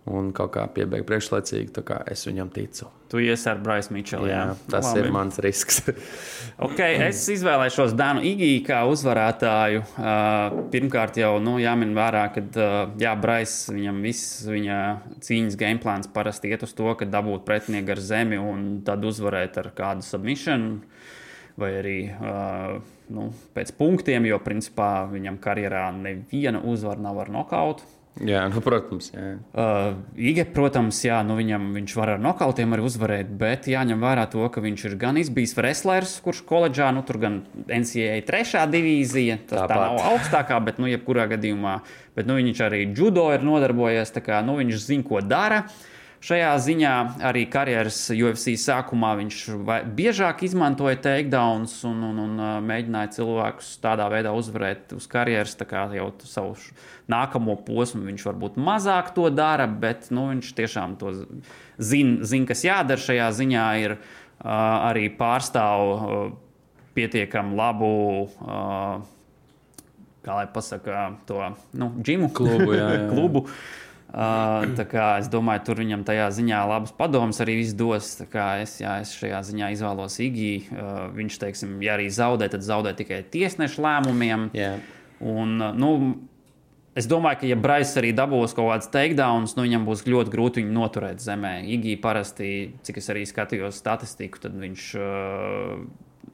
[0.08, 1.84] un kaut kā piebeigt priekšlaicīgi.
[2.08, 2.88] Es viņam ticu.
[3.12, 4.28] Tu iesi ar Braisu Mičelu.
[4.30, 5.02] Jā, jā, tas Labi.
[5.04, 5.82] ir mans risks.
[6.68, 9.84] okay, es izvēlēšos Dānu Igiju kā uzvarētāju.
[9.96, 14.82] Uh, pirmkārt, jau nu, jāmin vērā, ka uh, jā, Brais viņam viss viņa
[15.28, 19.60] cīņas game plāns parasti iet uz to, ka dabūt pretinieku ar zemi un tad uzvarēt
[19.64, 20.70] ar kādu submission.
[21.58, 22.78] Vai arī uh,
[23.10, 27.97] nu, pēc punktiem, jo principā viņam karjerā neviena uzvara nav ar nokautu.
[28.26, 29.10] Jā, nu, protams.
[29.14, 29.34] Jā.
[29.54, 34.24] Uh, Ige, protams, jā, nu viņam, viņš var ar nokautiem arī uzvarēt, bet jāņem vērā
[34.32, 39.42] to, ka viņš ir gan izbijis wrestlers, kurš koledžā, nu tur gan NCAA trešā divīzija,
[39.50, 39.74] tas Tāpat.
[39.74, 41.78] tā nav augstākā, bet, nu, jebkurā gadījumā,
[42.18, 45.68] bet, nu, viņš arī judo ir nodarbojies, tā kā, nu, viņš zina, ko dara.
[45.68, 45.94] Uh,
[46.28, 49.38] Šajā ziņā arī karjeras UFC sākumā viņš
[49.96, 55.56] biežāk izmantoja takedowns un, un, un mēģināja cilvēkus tādā veidā uzvarēt uz karjeras.
[55.56, 56.58] Tā kā jau savu
[57.08, 61.16] nākamo posmu viņš varbūt mazāk to dara, bet nu, viņš tiešām to
[61.80, 63.66] zina, zin, kas jādara šajā ziņā.
[63.86, 64.52] Ir uh,
[64.92, 66.22] arī pārstāv uh,
[66.98, 67.96] pietiekami labu.
[68.44, 69.00] Uh,
[70.28, 72.74] kā lai pasakā, to nu, džimu klubu.
[72.76, 73.04] Jā, jā.
[73.16, 73.48] klubu.
[73.48, 73.86] Uh,
[75.20, 78.14] es domāju, tur viņam tajā ziņā labas padomas arī dos.
[78.24, 80.64] Es, jā, es šajā ziņā izvēlos Igiju.
[80.72, 84.50] Uh, viņš, teiksim, ja arī zaudē, tad zaudē tikai tiesnešu lēmumiem.
[84.56, 84.82] Yeah.
[85.20, 85.94] Un, nu,
[86.98, 90.64] Es domāju, ka, ja Brais arī dabūs kaut kādas takedowns, nu viņam būs ļoti grūti
[90.64, 91.60] viņu noturēt zemē.
[91.76, 92.48] Igija parasti,
[92.88, 95.84] cik es arī skatījos statistiku, tad viņš uh,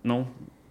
[0.07, 0.21] nu,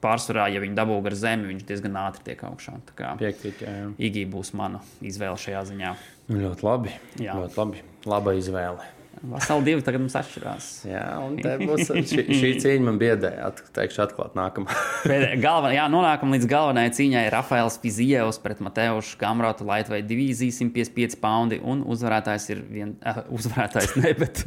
[0.02, 2.78] pārsvarā, ja viņi dabū gar zemi, viņš diezgan ātri tiek augšā.
[3.20, 3.76] Piekrīt, jā.
[3.82, 3.92] jā.
[4.10, 5.94] Igija būs mana izvēle šajā ziņā.
[6.32, 6.96] Ļoti labi.
[7.22, 7.38] Jā.
[7.38, 7.86] Ļoti labi.
[8.10, 8.90] Laba izvēle.
[9.22, 10.68] Vasarā divi tagad mums atšķirās.
[10.88, 13.52] Jā, un būs, šī, šī cīņa man biedēja.
[13.76, 14.74] Teikšu, atklāt, nākamā.
[15.44, 17.22] Galven, jā, nonākam līdz galvenajai cīņai.
[17.30, 21.60] Rafaels Fizijevs pret Mateušu Kamrotu Latvijas divīziju 155 poundi.
[21.62, 24.42] Un uzvarētājs ir viens, uh, uzvarētājs ne, bet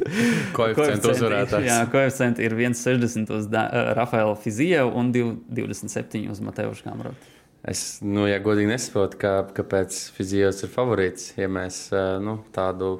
[0.56, 1.70] koeficients uzvarētājs.
[1.70, 7.34] Jā, koeficients ir 1,60 uz uh, Rafaelu Fizijevu un 2,27 uz Mateušu Kamrotu.
[7.66, 11.86] Es, nu, ja godīgi nesaprotu, kā, kāpēc Fizijos ir favorīts, ja mēs
[12.22, 12.98] nu, tādu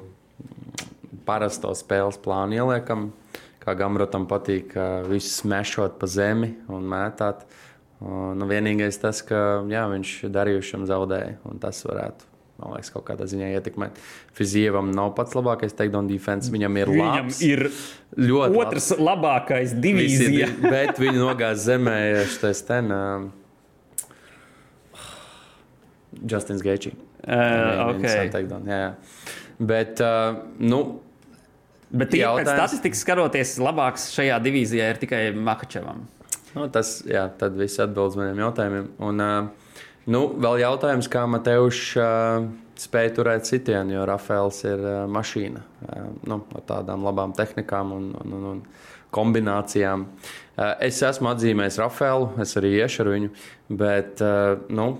[1.27, 3.11] parasto spēles plānu ieliekam.
[3.63, 4.71] Kā Gamrotam patīk
[5.09, 7.43] visu smešot pa zemi un mētāt.
[7.99, 13.27] Nu, vienīgais tas, ka jā, viņš darījušam zaudēja, un tas varētu man liekas, kaut kādā
[13.29, 13.97] ziņā ietekmēt.
[14.37, 16.51] Fizievam nav pats labākais takedown defense.
[16.53, 17.67] Viņam ir Viņam labs, ir
[18.17, 19.03] ļoti otrs labs.
[19.09, 20.49] labākais divīzija.
[20.49, 21.97] Visi, bet viņi nogāz zemē
[22.33, 22.93] šis ten.
[22.93, 23.29] Uh,
[26.17, 26.95] Justins Geičī.
[27.27, 28.29] Uh, okay.
[28.31, 28.91] jā, jā.
[29.57, 30.81] Bet, uh, nu,
[31.87, 32.43] Bet jautājums...
[32.43, 36.03] pēc statistikas skatoties, labāks šajā divīzijā ir tikai Makačevam.
[36.55, 38.89] Nu, tas, jā, tad viss atbildes maniem jautājumiem.
[39.07, 39.77] Un, uh,
[40.09, 46.09] nu, vēl jautājums, kā Mateuš uh, spēja turēt sitienu, jo Rafaels ir uh, mašīna uh,
[46.29, 48.63] nu, ar tādām labām tehnikām un, un, un, un
[49.15, 50.05] kombinācijām.
[50.07, 53.31] Uh, es esmu atzīmējis Rafaelu, es arī iešu ar viņu,
[53.79, 54.91] bet uh, nu,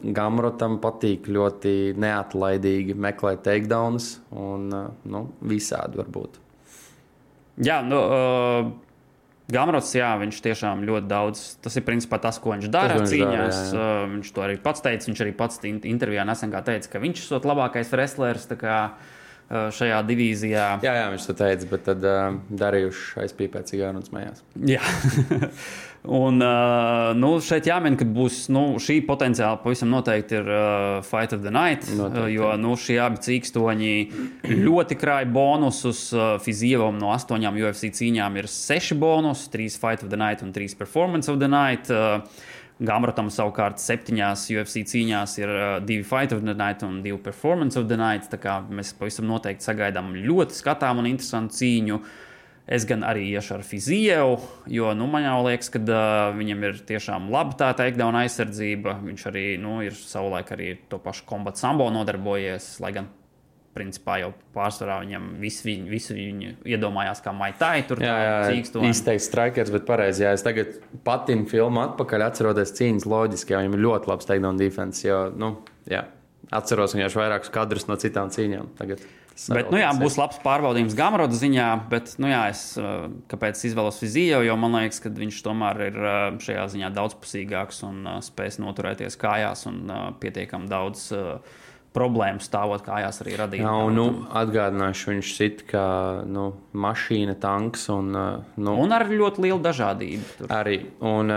[0.00, 6.36] Gamrotam patīk ļoti neatlaidīgi meklēt takedowns un uh, nu, visādi varbūt.
[7.64, 8.68] Jā, nu, uh,
[9.52, 11.42] Gamrots, jā, viņš tiešām ļoti daudz.
[11.62, 13.60] Tas ir principā tas, ko viņš dara tas, cīņās.
[13.60, 14.06] Viņš, dara, jā, jā.
[14.06, 15.08] Uh, viņš to arī pats teica.
[15.08, 18.48] Viņš arī pats intervijā nesen teica, ka viņš ir labākais wrestlers.
[18.58, 18.80] Kā,
[19.50, 20.68] šajā divīzijā.
[20.82, 24.42] Jā, jā, viņš to teica, bet tad uh, darījuši aizpīpēt cigāru un smējās.
[24.66, 24.82] Jā.
[26.06, 31.34] Un, uh, nu, šeit jāmin, ka būs nu, šī potenciāli pavisam noteikti ir uh, Fight
[31.34, 31.88] of the Night.
[31.90, 33.94] Noteikti, uh, jo nu, šie abi cīkstoņi
[34.66, 36.04] ļoti krāja bonusus.
[36.14, 40.54] Uh, Fizievam no astoņām UFC cīņām ir seši bonusi, trīs Fight of the Night un
[40.54, 41.90] trīs Performance of the Night.
[41.90, 42.22] Uh,
[42.76, 47.80] Gamratam savukārt septiņās UFC cīņās ir uh, divi Fight of the Night un divi Performance
[47.80, 48.28] of the Night.
[48.68, 52.00] Mēs pavisam noteikti sagaidām ļoti skatāmu un interesantu cīņu.
[52.76, 56.80] Es gan arī iešu ar Fizievu, jo nu, man jau liekas, ka uh, viņam ir
[56.88, 58.98] tiešām laba tā takedown aizsardzība.
[59.06, 63.08] Viņš arī nu, ir savulaik arī to pašu kombatu sambo nodarbojies, lai gan
[63.76, 67.84] principā jau pārsvarā viņam visu viņu, visu viņu iedomājās kā maitai.
[67.88, 68.56] Tur Jā, jā
[68.88, 70.24] izteikti strikers, bet pareizi.
[70.24, 74.60] Jā, es tagad patinu filmu atpakaļ, atceroties cīņas loģiski, jo viņam ir ļoti labs takedown
[74.60, 75.04] defense.
[75.06, 75.52] Jo, nu,
[75.90, 76.06] jā,
[76.54, 78.72] atceros vienkārši vairākus kadrus no citām cīņām.
[78.80, 79.04] Tagad.
[79.52, 83.98] Bet, nu, jā, būs labs pārbaudījums Gamaroda ziņā, bet, nu, jā, es uh, kāpēc izvēlos
[84.00, 88.56] Fiziju, jo man liekas, ka viņš tomēr ir uh, šajā ziņā daudzpusīgāks un uh, spēs
[88.62, 89.82] noturēties kājās un
[90.22, 91.10] pietiekami daudz
[91.96, 93.64] problēmu stāvot kājās arī radīt.
[93.64, 95.86] Jā, un, nu, atgādināšu, viņš sit kā
[96.28, 100.34] nu, mašīna, tanks un, nu, un ar ļoti lielu dažādību.
[100.40, 100.52] Tur.
[100.52, 100.82] Arī.
[101.04, 101.32] Un,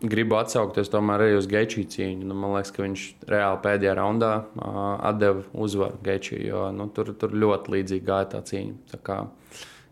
[0.00, 2.28] gribu atsaukties tomēr arī uz Gečī cīņu.
[2.28, 4.78] Nu, man liekas, ka viņš reāli pēdējā raundā uh,
[5.10, 8.76] atdeva uzvaru Gečī, jo nu, tur, tur ļoti līdzīgi gāja tā cīņa.
[8.94, 9.18] Tā kā,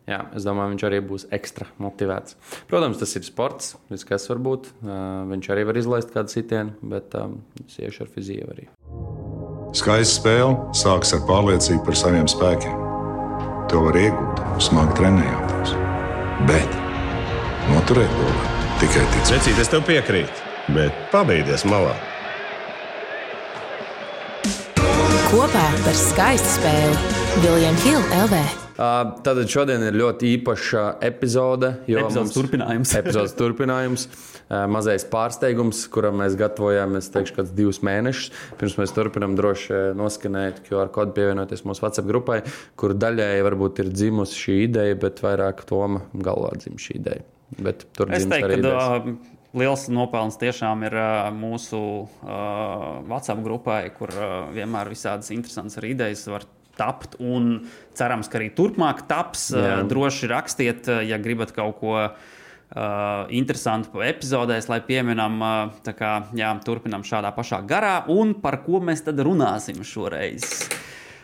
[0.09, 2.39] jā, es domāju, viņš arī būs ekstra motivēts.
[2.71, 3.75] Protams, tas ir sports,
[4.09, 4.73] kas var būt.
[4.81, 8.69] Uh, viņš arī var izlaist kādu sitienu, bet um, es iešu ar fiziju arī.
[9.77, 12.77] Skaista spēle sākas ar pārliecību par saviem spēkiem.
[13.69, 15.75] To var iegūt, smagi trenējoties.
[16.49, 16.79] Bet
[17.69, 18.39] noturēt to var
[18.81, 19.35] tikai ticēt.
[19.35, 21.93] Vecīt, es tev piekrītu, bet pabeigties malā.
[25.29, 28.68] Kopā par skaistu spēli Viljams Hilde LV.
[28.79, 31.73] Uh, tad šodien ir ļoti īpaša epizode.
[31.91, 32.93] Epizodes turpinājums.
[32.95, 34.05] epizodes turpinājums.
[34.49, 38.31] Mazais pārsteigums, kuram mēs gatavojāmies, teikšu, kāds divus mēnešus.
[38.61, 42.39] Pirms mēs turpinām droši noskanēt QR kodu, pievienoties mūsu WhatsApp grupai,
[42.79, 47.27] kur daļēji varbūt ir dzimusi šī ideja, bet vairāk Toma galvā dzimta šī ideja.
[47.59, 49.11] Bet tur es teiktu, ka uh,
[49.59, 56.25] liels nopelns tiešām ir uh, mūsu uh, WhatsApp grupai, kur uh, vienmēr visādas interesantas idejas
[56.31, 56.47] var
[56.79, 57.19] tapt.
[57.21, 59.51] Un cerams, ka arī turpmāk taps.
[59.53, 59.81] Jā.
[59.83, 62.01] Uh, droši rakstiet, uh, ja gribat kaut ko.
[62.69, 68.03] Uh, interesantu epizodēs, lai pieminam, uh, kā, jā, turpinam šādā pašā garā.
[68.13, 70.45] Un par ko mēs tad runāsim šoreiz?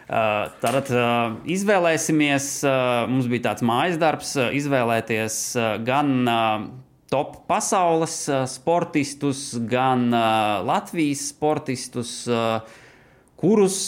[0.04, 5.36] Uh, Tātad uh, izvēlēsimies, uh, mums bija tāds mājas darbs, izvēlēties
[5.86, 6.10] gan
[7.08, 8.16] top pasaules
[8.52, 10.10] sportistus, gan
[10.68, 12.12] Latvijas sportistus,
[13.44, 13.78] kurus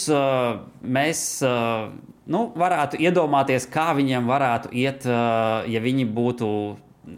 [0.85, 6.49] mēs nu, varētu iedomāties, kā viņiem varētu iet, ja viņi būtu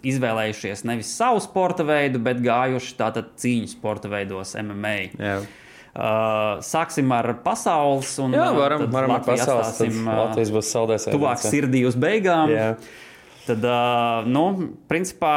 [0.05, 4.97] izvēlējušies nevis savu sporta veidu, bet gājuši tātad cīņu sporta veidos, MMA.
[5.17, 5.39] Jā.
[5.89, 8.11] Uh, sāksim ar pasaules.
[8.21, 9.73] Un, Jā, varam, varam ar pasaules.
[9.79, 11.07] Tad Latvijas būs saldēs.
[11.09, 12.53] Tuvāk sirdī uz beigām.
[12.53, 12.67] Jā.
[13.49, 13.63] Tad,
[14.29, 14.43] nu,
[14.89, 15.33] principā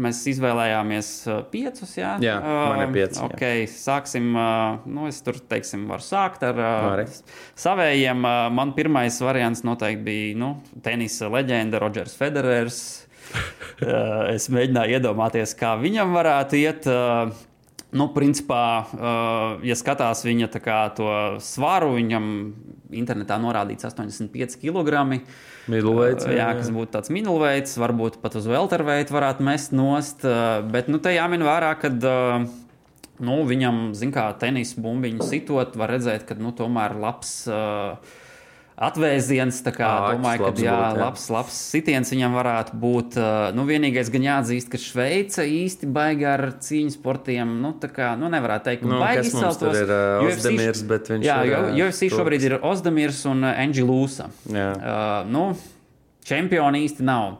[0.00, 1.08] mēs izvēlējāmies
[1.48, 1.94] piecus.
[1.96, 3.22] Jā, jā man ir pieci.
[3.22, 7.14] Uh, okay, sāksim, uh, nu, es tur, teiksim, varu sākt ar uh,
[7.56, 8.20] savējiem.
[8.52, 10.50] Man pirmais variants noteikti bija nu,
[10.84, 12.82] tenisa leģenda Rodžers Federers.
[14.34, 16.92] es mēģināju iedomāties, kā viņam varētu iet.
[17.94, 21.08] Nu, principā, uh, ja skatās viņa kā, to
[21.44, 22.24] svaru, viņam
[22.94, 25.20] internetā norādīts 85 kg.
[25.70, 30.26] Middleweights, jā, jā, kas būtu tāds middleweights, varbūt pat uz welterweight varētu mest nost.
[30.26, 32.48] Uh, bet nu, te jāmin vērā, ka uh,
[33.22, 37.36] nu, viņam, zin kā, tenisa bumbiņu sitot, var redzēt, ka nu, tomēr labs.
[37.46, 38.22] Uh,
[38.74, 39.60] atvēziens.
[39.64, 40.76] Kā, à, domāju, ka jā, būt, jā.
[40.98, 43.18] labs, labs sitiens viņam varētu būt.
[43.56, 47.56] Nu, vienīgais gan jāatzīst, ka Šveice īsti baigā ar cīņu sportiem.
[47.62, 49.80] Nu, kā, nu, nevarētu teikt, ka nu, baigi izceltos.
[49.84, 51.54] Ir uh, Ozdemirs, bet viņš jā, ir.
[51.54, 54.30] Jā, UFC šobrīd ir Ozdemirs un Anģi Lūsa.
[54.50, 55.50] Uh, nu,
[56.26, 57.38] čempioni īsti nav.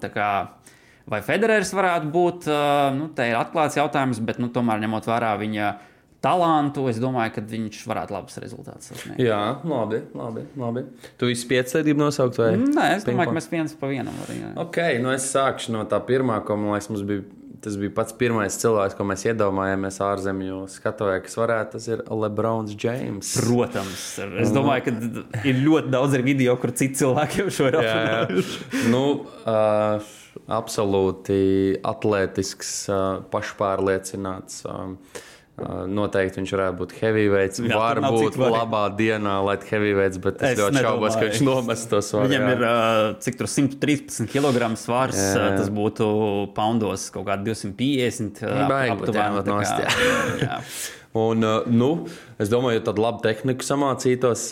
[1.04, 5.34] Vai Federers varētu būt, uh, nu, te ir atklāts jautājums, bet nu, tomēr ņemot vērā
[5.42, 5.74] viņa
[6.24, 9.20] talantu, es domāju, ka viņš varētu labus rezultātus sasniegt.
[9.22, 10.00] Jā, labi.
[10.16, 10.84] labi, labi.
[11.20, 12.54] Tu esi pieci gribi nosaukt, vai?
[12.58, 14.58] Nē, es domāju, ka mēs viens pa vienam varam.
[14.64, 17.26] Ok, nu es sākšu no tā pirmā, ko man liekas, mums bija.
[17.64, 21.78] Tas bija pats pirmais cilvēks, ko mēs iedomājāmies ārzemju skatuvē, kas varētu.
[21.78, 23.30] Tas ir Lebrons James.
[23.40, 24.02] Protams,
[24.42, 28.82] es domāju, ka ir ļoti daudz video, kur citi cilvēki jau šo ir apgājuši.
[28.92, 29.00] nu,
[29.48, 30.12] uh,
[30.60, 31.40] absolūti
[31.94, 34.60] atletisks, uh, pašpārliecināts.
[34.68, 35.24] Uh,
[35.54, 37.60] Noteikti viņš varētu būt heavyweights.
[37.62, 41.30] Jā, Varbūt labā dienā, lai heavyweights, bet es, Es ļoti šaubos, ka nedomāju.
[41.30, 42.30] viņš nomes to svaru.
[42.32, 42.56] Viņam jā.
[42.56, 45.20] ir cik tur 113 kg svars.
[45.22, 45.52] Jā.
[45.60, 46.08] Tas būtu
[46.58, 48.42] poundos kaut kādi 250.
[48.42, 50.58] uh, Baigi būtu jāņem tā kā- jā.
[51.14, 51.38] Un,
[51.70, 51.88] nu,
[52.42, 54.48] es domāju, ja tādu labu tehniku samācītos,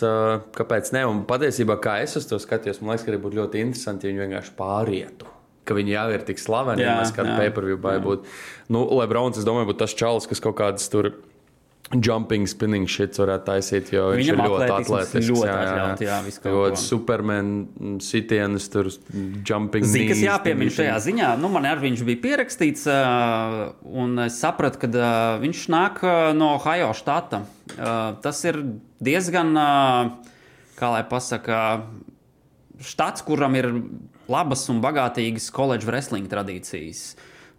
[0.55, 1.01] kāpēc ne?
[1.11, 4.13] Un patiesībā, kā es uz to skatījos, man liekas, ka arī būtu ļoti interesanti, ja
[4.13, 5.27] viņi vienkārši pārietu.
[5.63, 7.43] Ka viņi jau ir tik slaveni, ja Jā, mēs kādā jā.
[7.45, 8.25] pay-per-view būtu.
[8.73, 11.13] Nu, Lebrons, es domāju, būtu tas čalis, kas kaut kādas tur.
[11.93, 15.27] Jumping, spinning shit varētu taisīt, jo viņš Viņam ir ļoti atletisks.
[15.29, 16.81] ļoti atļaut, jā, kaut Ļoti ko.
[16.81, 17.49] superman
[18.01, 18.87] sitienus, tur
[19.45, 19.85] jumping.
[19.85, 21.27] Zini, kas jāpiemina šajā ziņā?
[21.43, 22.87] Nu, man arī viņš bija pierakstīts,
[23.85, 25.03] un es sapratu, ka
[25.43, 26.01] viņš nāk
[26.39, 27.43] no Ohio štata.
[28.25, 28.63] Tas ir
[29.03, 29.53] diezgan,
[30.79, 31.61] kā lai pasakā,
[32.81, 33.69] štats, kuram ir
[34.33, 37.13] labas un bagātīgas koledžas wrestling tradīcijas.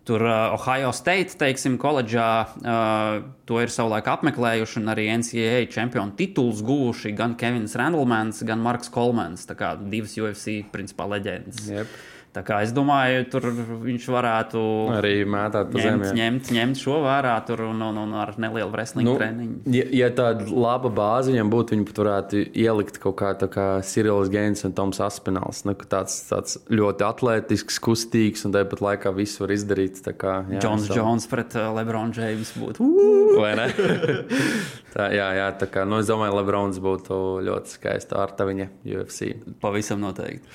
[0.05, 6.13] Tur uh, Ohio State, teiksim, koledžā uh, to ir savulaik apmeklējuši, un arī NCAA čempionu
[6.19, 9.47] titulus guvuši gan Kevins Randlemans, gan Marks Kolmans.
[9.49, 11.71] Tā kā divas UFC principā leģendas.
[11.73, 11.97] Jep.
[12.35, 13.45] Tā kā es domāju, tur
[13.85, 14.61] viņš varētu
[14.97, 16.19] Arī mētāt pa ņemt, zemi.
[16.19, 19.61] ņemt, ņemt šo vērā tur un, un, un ar nelielu wrestling Nu, treniņu.
[19.71, 23.67] ja, ja tāda laba bāze viņam būtu, viņi pat varētu ielikt kaut kā tā kā
[23.87, 25.63] Sirius Gaines un Toms Aspināls.
[25.69, 30.03] Nu, tāds, tāds ļoti atletisks, kustīgs un tāpat laikā viss var izdarīt.
[30.03, 32.91] tā Kā, jā, Džons so- Jones pret uh, Lebron James būtu.
[33.39, 33.71] Vai ne?
[34.95, 39.35] tā, jā, jā, tā kā, nu, es domāju, Lebrons būtu ļoti skaista ar viņa UFC.
[39.63, 40.49] Pavisam noteikti.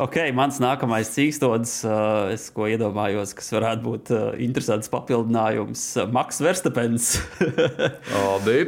[0.00, 5.82] Ok, mans nākamais cīkstots, uh, es ko iedomājos, kas varētu būt uh, interesants papildinājums.
[5.98, 7.10] Uh, Maks Verstapens.
[8.14, 8.58] Labi.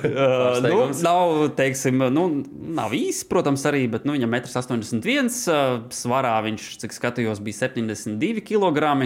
[0.00, 2.26] Uh, nu, nav, teiksim, nu,
[2.74, 5.30] nav īsi, protams, arī, bet nu, viņam 1,81 m.
[5.94, 8.96] Svarā viņš, cik skatījos, bija 72 kg.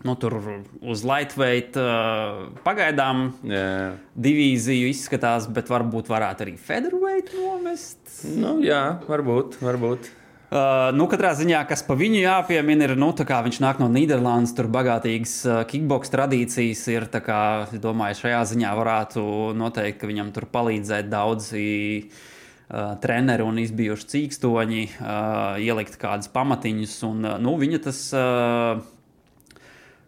[0.00, 0.38] Nu, tur
[0.80, 3.98] uz lightweight uh, pagaidām Jā.
[4.16, 8.00] divīziju izskatās, bet varbūt varētu arī featherweight nomest.
[8.24, 9.58] Nu, jā, varbūt.
[9.60, 10.08] varbūt.
[10.50, 14.50] Uh, nu, katrā ziņā, kas pa viņu jāpiemina, ir, nu, kā viņš nāk no Nīderlandes,
[14.56, 17.06] tur bagātīgas uh, kickbox tradīcijas ir.
[17.22, 19.22] Kā, domāju, šajā ziņā varētu
[19.54, 21.66] noteikt, ka viņam tur palīdzēt daudzi
[22.08, 26.96] uh, treneri un izbijuši cīkstoņi, uh, ielikt kādus pamatiņus.
[27.12, 28.82] Un, uh, nu, viņa tas, uh,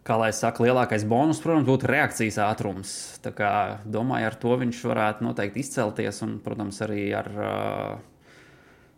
[0.03, 2.95] kā lai saka, lielākais bonus, protams, būtu reakcijas ātrums.
[3.23, 3.53] Tā kā,
[3.85, 7.31] domāju, ar to viņš varētu noteikti izcelties un, protams, arī ar.
[7.37, 8.09] Uh,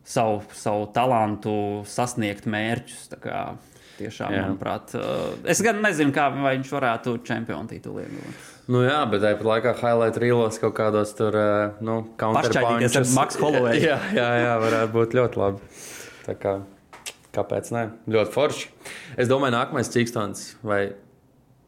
[0.05, 1.55] savu, savu talantu
[1.89, 3.07] sasniegt mērķus.
[3.13, 3.39] Tā kā
[3.95, 4.41] Tiešām, Jā.
[4.43, 8.41] Manuprāt, uh, es gan nezinu, kā viņš varētu čempionu titulu iegūt.
[8.67, 13.13] Nu, jā, bet tāpat laikā highlight rīlos kaut kādos tur, eh, nu, Pašķaidīties ar counterpunches.
[13.15, 13.79] Max Holloway.
[13.79, 15.71] Jā, jā, jā, varētu būt ļoti labi.
[16.25, 16.57] Tā kā,
[17.37, 17.85] kāpēc ne?
[18.17, 18.74] Ļoti forši.
[19.15, 20.84] Es domāju, nākamais cīkstons vai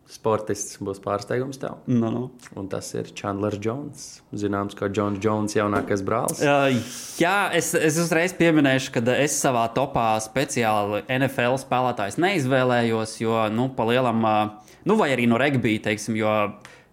[0.07, 1.81] sportists būs pārsteigums tev.
[1.91, 2.21] Nu, nu.
[2.59, 4.21] Un tas ir Chandler Jones.
[4.35, 6.39] Zināms, ka Jones Jones jaunākais brālis.
[6.43, 6.71] Uh,
[7.19, 13.67] jā, es, es uzreiz pieminēšu, ka es savā topā speciāli NFL spēlētājs neizvēlējos, jo, nu,
[13.75, 16.33] pa lielam, uh, nu, vai arī no regbija, teiksim, jo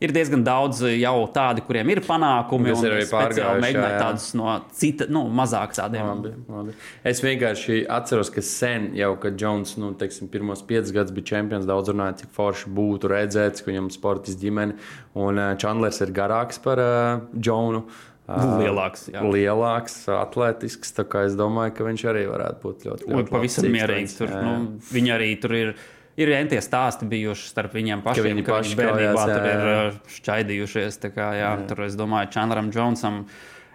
[0.03, 2.73] ir diezgan daudz jau tādi, kuriem ir panākumi.
[2.73, 6.09] Arī es speciāli pārgājuši, mēģināju jā, tādus no cita, nu, mazāk tādiem.
[6.11, 6.77] Labi, labi.
[7.07, 11.69] Es vienkārši atceros, ka sen jau, kad Jones nu, teiksim, pirmos piecus gadus bija čempions,
[11.69, 14.81] daudz runāja, cik forši būtu redzēt, ka viņam ir sports ģimene.
[15.15, 17.85] Un uh, Chandlers ir garāks par uh, Džonu.
[18.25, 19.21] Uh, Lielāks, jā.
[19.21, 20.95] lielāks, atletisks.
[20.97, 24.17] Es domāju, ka viņš arī varētu būt ļoti, ļoti pavisam mierīgs.
[24.17, 25.77] Tur, Jā, nu, viņi arī tur ir.
[26.21, 29.79] Ir entie stāsti bijuši starp viņiem pašiem, viņi ka viņi bērnībā jā, tur ir jā.
[29.81, 31.01] uh, šķaidījušies.
[31.09, 31.51] Kā, jā, jā.
[31.71, 33.25] Tur es domāju, Chandleram Jonesam.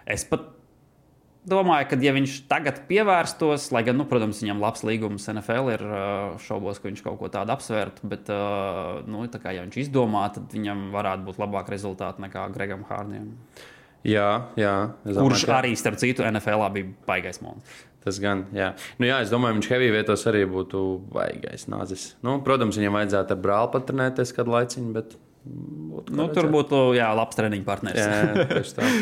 [0.08, 0.46] Es pat
[1.48, 5.84] domāju, ka ja viņš tagad pievērstos, lai gan, nu, protams, viņam labs līgums NFL ir,
[6.44, 8.32] šaubos, ka viņš kaut ko tādu apsvērtu, bet,
[9.10, 13.30] nu, tā kā ja viņš izdomā, tad viņam varētu būt labāk rezultāti nekā Gregam Hārniem.
[14.04, 14.74] jā, jā.
[15.04, 17.86] Es Kurš domāju, ka arī, starp citu, NFL bija baigais monstrs.
[18.04, 18.70] Tas gan, jā.
[18.96, 22.14] Nu, jā, es domāju, viņš heavy vietos arī būtu baigais nāzis.
[22.24, 25.18] Nu, protams, viņam vajadzētu ar brāli patrenēties kādu laiciņu, bet.
[25.44, 28.00] būtu Nu, tur būtu jā, labs treniņu partneris.
[28.00, 28.94] Jā, tieši tā.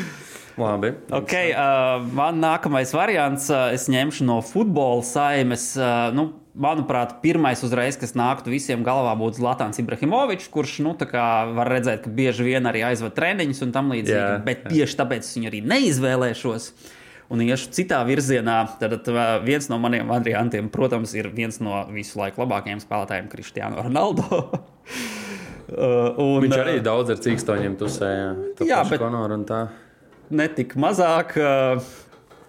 [0.58, 0.90] Labi.
[1.14, 5.70] Okay, uh, man nākamais variants, uh, es ņemšu no futbola saimes.
[5.78, 11.28] Uh, nu, manuprāt, pirmais uzreiz, kas nāktu visiem galvā, būtu Latvijas Ibrahimovičs, kurš, nu, kā
[11.54, 14.42] var redzēt, ka bieži vien arī aizved treniņus un tam līdzīgi.
[14.46, 14.74] Bet jā.
[14.74, 16.72] tieši tāpēc es viņu arī neizvēlēšos.
[17.28, 18.56] Un iešu citā virzienā.
[18.80, 19.08] Tad
[19.44, 24.24] viens no maniem variantiem, protams, ir viens no visu laiku labākajiem spēlētājiem, Kristiāna Ronaldo.
[25.68, 28.28] Un, Viņš arī daudz ar cīkstoņiem tusēja.
[28.64, 29.66] Jā, bet- Konor un tā.
[30.32, 31.34] netik mazāk.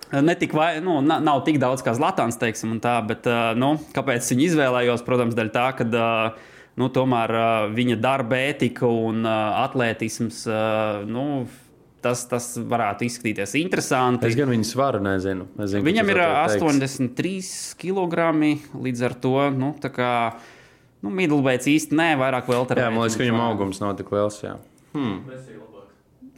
[0.10, 3.28] Netik vai, nu, na- nav tik daudz kā Zlatāns, teiksim, tā, bet
[3.60, 5.04] nu, kāpēc viņu izvēlējos?
[5.06, 6.40] Protams, dēļ tā, ka uh,
[6.80, 10.46] nu, tomēr uh, viņa darba ētika un uh, atletisms.
[10.48, 11.26] Uh, nu,
[12.00, 14.30] Tas, tas varētu izskatīties interesanti.
[14.30, 15.50] Es gan viņu svaru nezinu.
[15.60, 16.64] Es zinu ka Viņam ir var teikt.
[16.64, 18.30] 83 kg.
[18.88, 20.12] Līdz ar to nu, tā kā,
[21.04, 24.14] nu, middlebeids īsti nē, vairāk vēl tādā Jā, man liekas, ka viņam augums nav tik
[24.16, 24.40] liels.
[24.46, 24.56] Jā.
[24.96, 25.26] Hmm.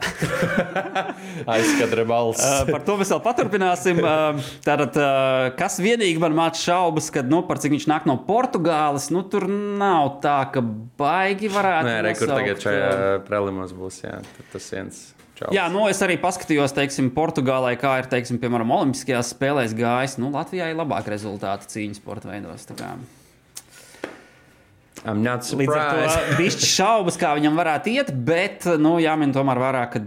[1.54, 2.42] Aizskatra balss.
[2.42, 4.02] Uh, par to mēs vēl paturpināsim.
[4.02, 8.18] Uh, Tātad, uh, kas vienīgi man māca šaubas, ka, nu, par cik viņš nāk no
[8.26, 11.90] Portugāles, nu, tur nav tā, ka baigi varētu.
[11.90, 12.94] Nē, re, kur tagad uh, šajā
[13.30, 14.04] prelimos būs.
[14.08, 14.20] Jā,
[14.54, 15.04] tas viens.
[15.42, 15.56] Čals.
[15.58, 20.20] Jā, nu es arī paskatījos, teiksim, Portugālē, kā ir, teiksim, piemēram, Olimpiskajās spēlēs gājis.
[20.22, 22.70] Nu, Latvijā ir labāk rezultāti cīņas sporta veidos.
[22.70, 22.94] tā kā.
[22.94, 23.12] I'm not
[25.02, 30.02] Līdz ar to bija šaubas, kā viņam varētu iet, bet nu, jāmin tomēr vērā, ka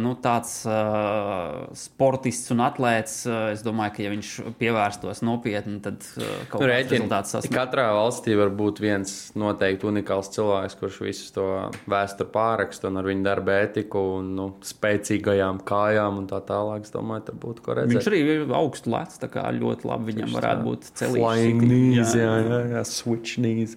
[0.00, 6.00] nu, tāds uh, sportists un atlēts, uh, es domāju, ka ja viņš pievērstos nopietni, tad
[6.16, 7.56] uh, kaut Nu, kāds rezultāts sasniegts.
[7.58, 11.46] Katrā valstī var būt viens noteikti unikāls cilvēks, kurš visu to
[11.92, 16.88] vēsturi pāraksta un ar viņu darba ētiku un nu, spēcīgajām kājām un tā tālāk.
[16.88, 17.98] Es domāju, tur būtu ko redzēt.
[17.98, 21.62] Viņš arī ir augstu lēts, tā kā ļoti labi viņam varētu būt Flying celīgs.
[21.66, 23.76] knees, jā, jā, jā, switch knees.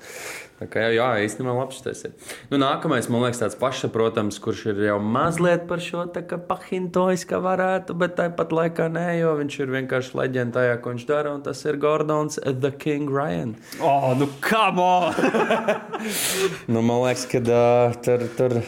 [0.67, 2.15] Kā jā, īstenībā labs tas ir.
[2.51, 7.23] Nu, nākamais, man liekas, tāds pašsaprotams, kurš ir jau mazliet par šo tā kā pahintojis,
[7.29, 11.31] ka varētu, bet tāpat laikā nē, jo viņš ir vienkārši leģenda tajā, ko viņš dara,
[11.37, 13.55] un tas ir Gordons The King Ryan.
[13.79, 15.15] Oh, nu, come on!
[16.69, 18.59] Nu, man liekas, ka uh, tur, tur.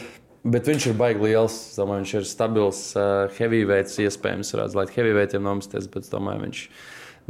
[0.42, 1.54] Bet viņš ir baigi liels.
[1.70, 4.00] Es domāju, viņš ir stabils, uh, heavyweights.
[4.02, 6.64] Iespējams, varētu būt heavyweightiem nomesties, bet es domāju, viņš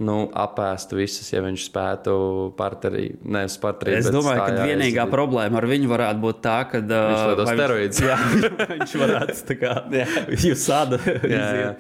[0.01, 2.12] nu, apēstu visus, ja viņš spētu
[2.57, 3.11] parterī.
[3.22, 3.99] Nevis parterī.
[3.99, 5.12] Es domāju, ka stājā vienīgā aiziet.
[5.12, 8.03] problēma ar viņu varētu būt tā, ka uh, Viņš lieto vai steroīdus.
[8.09, 8.18] Jā,
[8.72, 9.74] viņš varētu kā
[10.49, 11.01] jūs sāda.
[11.34, 11.72] Jā, jā.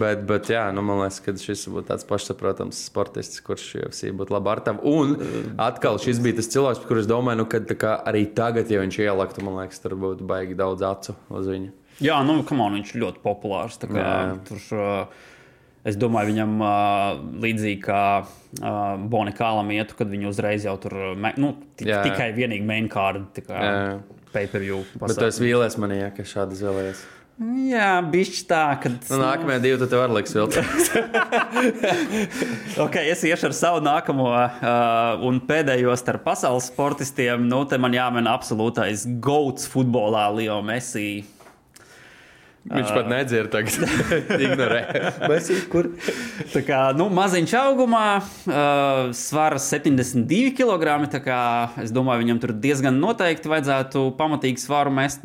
[0.00, 4.34] Bet, bet jā, nu, man liekas, ka šis būtu tāds pašsaprotams sportists, kurš UFC būtu
[4.34, 4.82] labi ar tevi.
[4.88, 5.14] Un
[5.60, 9.44] atkal šis bija tas cilvēks, es domāju, nu, ka kā arī tagad, ja viņš ielaktu,
[9.44, 11.74] man liekas, tur būtu baigi daudz acu uz viņu.
[12.02, 13.78] Jā, nu, on, viņš ir ļoti populārs.
[13.82, 14.34] Kā, Jā.
[14.46, 15.24] tur, uh,
[15.88, 16.68] es domāju, viņam uh,
[17.44, 20.94] līdzīgi kā uh, Bonikālam ietu, kad viņi uzreiz jau tur
[21.40, 22.02] nu, ti- Jā.
[22.06, 22.88] tikai vienīgi main
[23.48, 23.98] Jā.
[24.34, 24.82] pay-per-view.
[25.00, 27.00] Bet tu esi vīlies manī, ja, ka šādi izvēlējies.
[27.38, 28.90] Jā, bišķi tā, ka.
[28.90, 30.56] Nu, nākamajā divi, tad tev var liks vilkt.
[32.82, 37.44] Ok, es iešu ar savu nākamo uh, un pēdējo starp pasaules sportistiem.
[37.46, 41.22] Nu, te man jāmin absolūtais gauts futbolā, Leo Messi.
[42.68, 43.76] Viņš pat nedzird, tagad
[44.44, 44.80] ignorē.
[46.52, 50.98] Tā kā nu, maziņš augumā, uh, svars 72 kg.
[51.82, 55.24] Es domāju, viņam tur diezgan noteikti vajadzētu pamatīgi svaru mest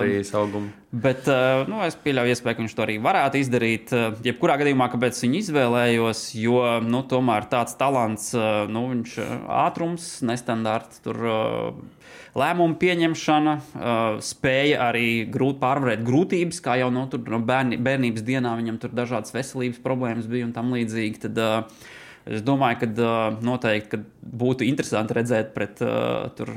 [0.00, 0.72] arī saugumu.
[0.94, 3.94] Bet uh, nu, es pieļauju, iespēju, ka viņš to arī varētu izdarīt.
[4.26, 8.30] Jebkurā gadījumā, kāpēc viņu izvēlējos, jo nu, tomēr tāds talants,
[8.70, 9.18] nu, viņš
[9.64, 12.04] ātrums, nestandarts, tur uh,
[12.38, 18.24] lēmumu pieņemšana, uh, spēja arī grūt, pārvarēt grūtības, kā jau no, tur, no bērni, bērnības
[18.26, 21.22] dienā viņam tur dažādas veselības problēmas bija un tam līdzīgi.
[21.28, 21.92] Tad, uh,
[22.24, 26.54] Es domāju, ka uh, noteikti ka būtu interesanti redzēt pret uh, tur,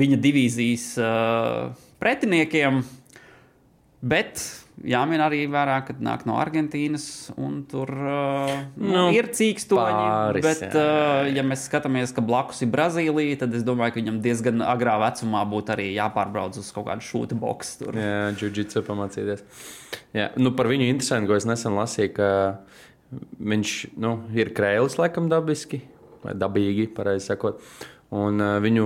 [0.00, 2.80] viņa divīzijas uh, pretiniekiem.
[4.00, 4.40] Bet
[4.86, 7.06] jāmin arī vērā, ka nāk no Argentīnas
[7.40, 9.98] un tur uh, nu, Nu, ir cīkstoņi.
[9.98, 14.20] pāris, bet, uh, ja mēs skatāmies, ka blakus ir Brazīlija, tad es domāju, ka viņam
[14.24, 17.84] diezgan agrā vecumā būtu arī jāpārbrauc uz kaut kādu boksu.
[17.84, 17.98] Tur.
[17.98, 19.44] Jā, jiu-jitsu pamācīties.
[20.16, 22.30] Jā, nu, par viņu interesanti, ko es nesen lasīju, ka
[23.40, 25.82] viņš nu, ir krēlis, laikam, dabiski,
[26.24, 27.62] vai dabīgi, pareizi sakot.
[28.16, 28.84] Un uh, viņu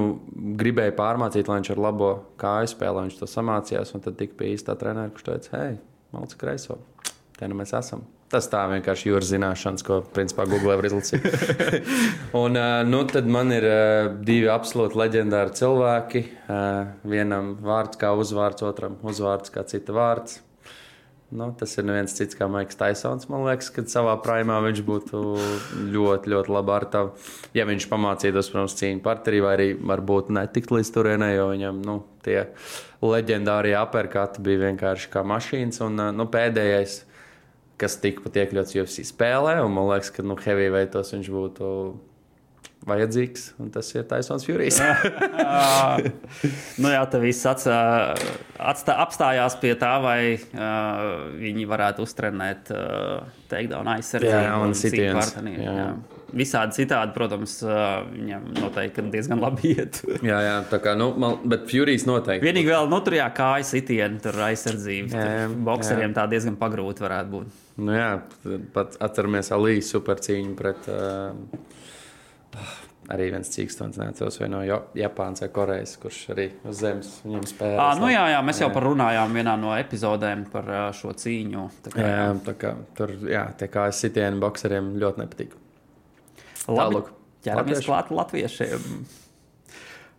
[0.59, 2.09] gribēja pārmācīt, lai viņš ar labo
[2.43, 3.95] kāju spēlē, viņš to samācījās.
[3.95, 5.77] Un tad tika pie īstā trenera, kurš teica, hei,
[6.15, 6.81] malci kreiso,
[7.39, 8.03] te nu mēs esam.
[8.33, 11.27] Tas tā vienkārši jūras zināšanas, ko principā Google var izlasīt.
[12.43, 16.23] un uh, nu, tad man ir uh, divi absolūti leģendāri cilvēki.
[16.49, 20.41] Uh, vienam vārds kā uzvārds, otram uzvārds kā cita vārds.
[21.33, 23.25] Nu, tas ir neviens cits kā Maiks Taisons.
[23.33, 25.21] Man liekas, ka savā primā viņš būtu
[25.95, 27.15] ļoti, ļoti labi ar tavu.
[27.57, 31.97] Ja viņš pamācītos, protams, cīņu partnerī, vai arī varbūt netikt līdz turienei, jo viņam nu,
[32.27, 32.43] tie
[33.01, 35.81] leģendārie aperkati bija vienkārši kā mašīnas.
[35.89, 36.99] Un nu, pēdējais,
[37.81, 41.71] kas tika pat iekļauts UFC spēlē, un man liekas, ka nu, heavyweightos viņš būtu
[42.87, 44.81] vajadzīgs, un tas ir Taisons Furijs.
[46.83, 47.77] nu, jā, tā viss atstā,
[48.59, 53.23] atstā, apstājās pie tā, vai uh, viņi varētu uztrenēt uh,
[53.53, 54.35] takedown aizsardzību.
[54.35, 55.77] Jā, un jā.
[55.79, 55.87] jā.
[56.33, 60.01] Visādi citādi, protams, uh, viņam noteikti diezgan labi iet.
[60.31, 62.47] jā, jā, tā kā, nu, man, bet Furijs noteikti.
[62.49, 65.13] Vienīgi vēl, nu, tur jā, kājas sitieni, tur aizsardzība.
[65.13, 67.61] Jā, jā, Tur bokseriem tā diezgan pagrūti varētu būt.
[67.83, 68.09] Nu, jā,
[68.75, 71.71] pat atceramies Alīs supercīņu pret uh,
[73.13, 77.79] arī viens cīkstons neatceros vai no Japānas vai Korejas, kurš arī uz zemes viņam spēlē.
[77.83, 81.65] À, nu jā, jā, mēs jau par runājām vienā no epizodēm par šo cīņu.
[81.87, 85.59] Tā kā, Jā, tā kā tur, jā, tie kā sitieni bokseriem ļoti nepatīk.
[86.71, 87.03] Labi,
[87.43, 88.87] ķeramies klāt latviešiem.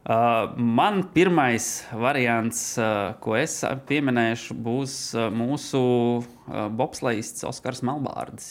[0.04, 5.80] Uh, man pirmais variants, uh, ko es pieminēšu, būs uh, mūsu
[6.20, 8.50] uh, bobslēgists Oskars Melbārdis.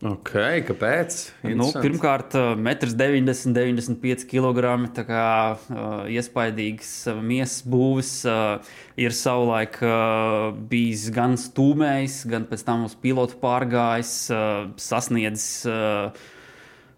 [0.00, 0.30] Ok,
[0.64, 1.16] kāpēc?
[1.44, 4.70] Nu, pirmkārt, uh, 1,90 m, 95 kg.
[4.96, 12.48] Tā kā uh, iespaidīgs uh, miesas būvis, uh, ir savulaik uh, bijis gan stūmējis, gan
[12.48, 15.68] pēc tam uz pilotu pārgājis, uh, sasniedzis.
[15.68, 16.16] Uh,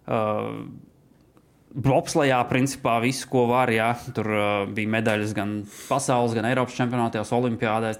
[0.07, 0.63] uh,
[1.73, 3.71] Bobslējā, principā, visu, ko var.
[3.73, 3.91] Jā.
[4.15, 5.57] Tur uh, bija medaļas gan
[5.89, 7.99] pasaules, gan Eiropas čempionātās, olimpiādēs.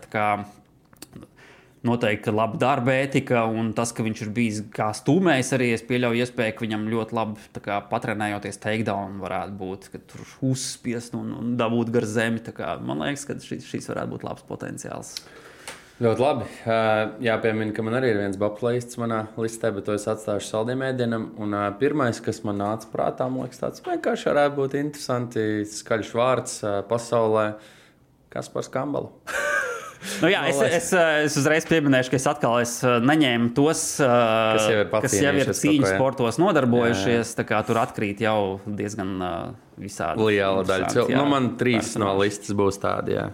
[1.83, 6.21] Noteikti laba darba etika, un tas, ka viņš ir bijis kā stūmējs, arī es pieļauju
[6.23, 11.57] iespēju, ka viņam ļoti labi kā, patrenējoties takedown, varētu būt, ka tur uzspiest un, un
[11.59, 12.39] dabūt gar zemi.
[12.55, 15.17] Kā, man liekas, ka šis, šis varētu būt labs potenciāls.
[16.03, 16.47] Ļoti labi.
[16.63, 20.87] Uh, jāpiemina, ka man arī ir viens bobslēgts manā listē, bet to es atstāšu saldiem
[20.87, 21.29] ēdienam.
[21.43, 26.15] Un uh, pirmais, kas man nāca prātā, man liekas, tāds vienkārši varētu būt interesanti, skaļš
[26.17, 27.49] vārds uh, pasaulē.
[28.33, 29.11] Kas par skambalu?
[30.21, 30.87] Nu, jā, es, es,
[31.29, 34.13] es uzreiz pieminēšu, ka es atkal es uh, neņēmu tos, uh,
[34.57, 37.35] Kas jau ir kas jau ir kaut ko, sportos nodarbojušies.
[37.39, 39.37] tā kā Tur atkrīt jau diezgan uh,
[39.79, 40.25] visādi.
[40.27, 41.15] Liela daļa cilvēku.
[41.17, 42.25] Nu, man trīs no personāži.
[42.27, 43.15] listas būs tādi.
[43.15, 43.29] Jā.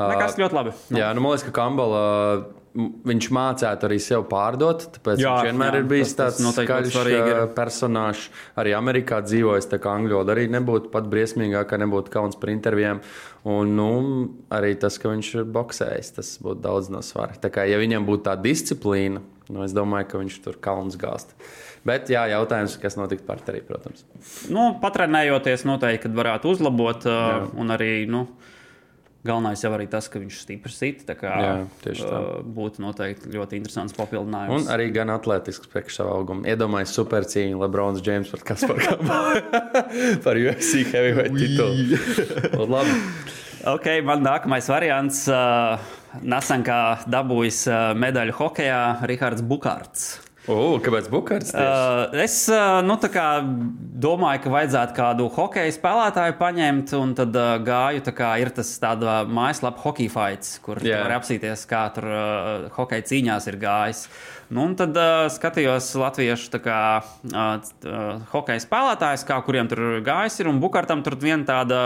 [0.00, 0.74] Nekas ļoti labi.
[0.96, 2.02] Jā, nu, man liekas, ka Kambala.
[2.72, 6.56] Viņš mācītu arī sev pārdot, tāpēc Jā, jā, viņš vienmēr jā, ir bijis tas- tāds
[6.56, 6.94] skaļš
[7.56, 8.30] personāžs.
[8.56, 12.48] Arī Amerikā dzīvojis, tā kā angļu valoda arī nebūtu pat briesmīgāk, ka nebūtu kauns par
[12.48, 13.02] intervijām.
[13.44, 13.90] Un nu,
[14.50, 17.36] arī tas, ka viņš ir boxējis, tas būtu daudz no svara.
[17.42, 19.20] Tā kā ja viņam būtu tā disciplīna,
[19.50, 21.34] nu, es domāju, ka viņš tur kauns gāzt.
[21.84, 24.04] Bet jā, jautājums, kas notiks partnerī, protams.
[24.48, 27.04] Nu, patrenējoties, noteikti kad varētu uzlabot.
[27.04, 28.28] Uh, un arī nu,
[29.26, 31.04] galvenais jau arī tas, ka viņš stipri sit.
[31.06, 31.52] tā Kā, Jā,
[31.84, 32.20] tieši tā.
[32.42, 34.66] būtu noteikti ļoti interesants Un papildinājums.
[34.74, 36.42] arī gan atletisks priekš savu augumu.
[36.50, 38.98] Iedomājieties, supercīņu Lebrons Džeims par Kasparu
[40.24, 42.66] par UFC heavyweight titulu.
[42.66, 42.98] Labi.
[43.70, 45.28] Ok, man nākamais variants.
[45.30, 45.78] Uh,
[46.20, 47.62] Nesen kā dabūjis
[47.96, 50.18] medaļu hokeja Rihards Bukārts.
[50.50, 51.52] O, kāpēc Bukārts?
[51.54, 53.26] Uh, es uh, nu, kā
[54.02, 58.02] domāju, ka vajadzētu kādu hokeja spēlētāju paņemt, un tad uh, gāju.
[58.16, 61.04] Kā ir tas tāda mājaslapa Hockey Fights, kur yeah.
[61.04, 64.02] var apsīties, kā tur uh, hokeja cīņās ir gājis.
[64.50, 66.82] Nu, un tad uh, skatījos latviešu kā,
[67.30, 67.54] uh,
[67.86, 68.02] uh,
[68.34, 71.84] hokeja spēlētājus, kā kuriem tur gājis ir, un Bukārtam tur viena tāda.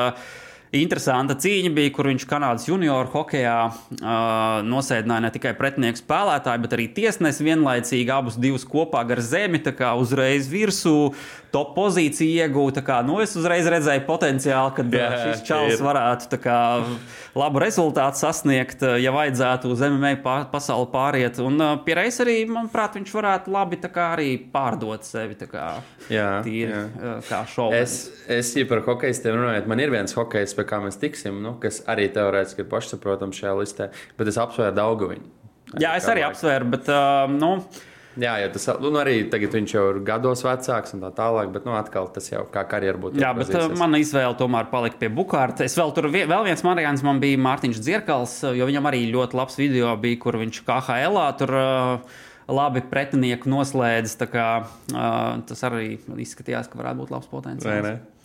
[0.83, 6.77] Interesanta cīņa bija, kur viņš Kanādas junioru hokeja uh, nosēdināja ne tikai pretinieku spēlētāju, bet
[6.77, 11.13] arī tiesnesi vienlaicīgi abus divus kopā gar zemi, tā kā uzreiz virsū,
[11.55, 12.83] top pozīciju iegūta.
[12.87, 15.09] Kā, nu, es uzreiz redzēju potenciālu, ka Jā,
[15.41, 15.45] šis
[15.77, 15.85] ir.
[15.85, 16.59] varētu kā,
[17.37, 20.15] labu rezultātu sasniegt, ja vajadzētu uz MMA
[20.53, 21.41] pasauli pāriet.
[21.45, 25.67] Un uh, pierreiz arī, manuprāt, viņš varētu labi tā kā, arī pārdot sevi kā,
[26.13, 27.17] Jā, tīri, jā.
[27.29, 27.77] kā šovu.
[27.77, 27.99] Es,
[28.31, 31.83] es ja par hokeistiem runāju, man ir viens hokejs, pie kā mēs tiksim, nu, kas
[31.91, 35.29] arī teorētiski ir pašsaprotams šajā listē, bet es apsvēru Daugaviņu.
[35.83, 37.57] Jā, es arī apsvēru, bet uh, nu,
[38.17, 41.67] Jā, jau tas nu, arī tagad viņš jau ir gados vecāks un tā tālāk, bet
[41.69, 43.21] nu, atkal tas jau kā karjeras būtu.
[43.21, 45.67] Jā, bet uh, mana izvēle tomēr palika pie Bukārta.
[45.69, 49.37] Es vēl tur vie- vēl viens variants man bija Mārtiņš Dzirkals, jo viņam arī ļoti
[49.37, 54.17] labs video bija, kur viņš KHL tur uh, labi pretinieku noslēdz.
[54.23, 54.49] tā Kā,
[54.97, 57.91] uh, tas arī izskatījās, ka varētu būt labs potenciāls.
[57.91, 58.16] ne?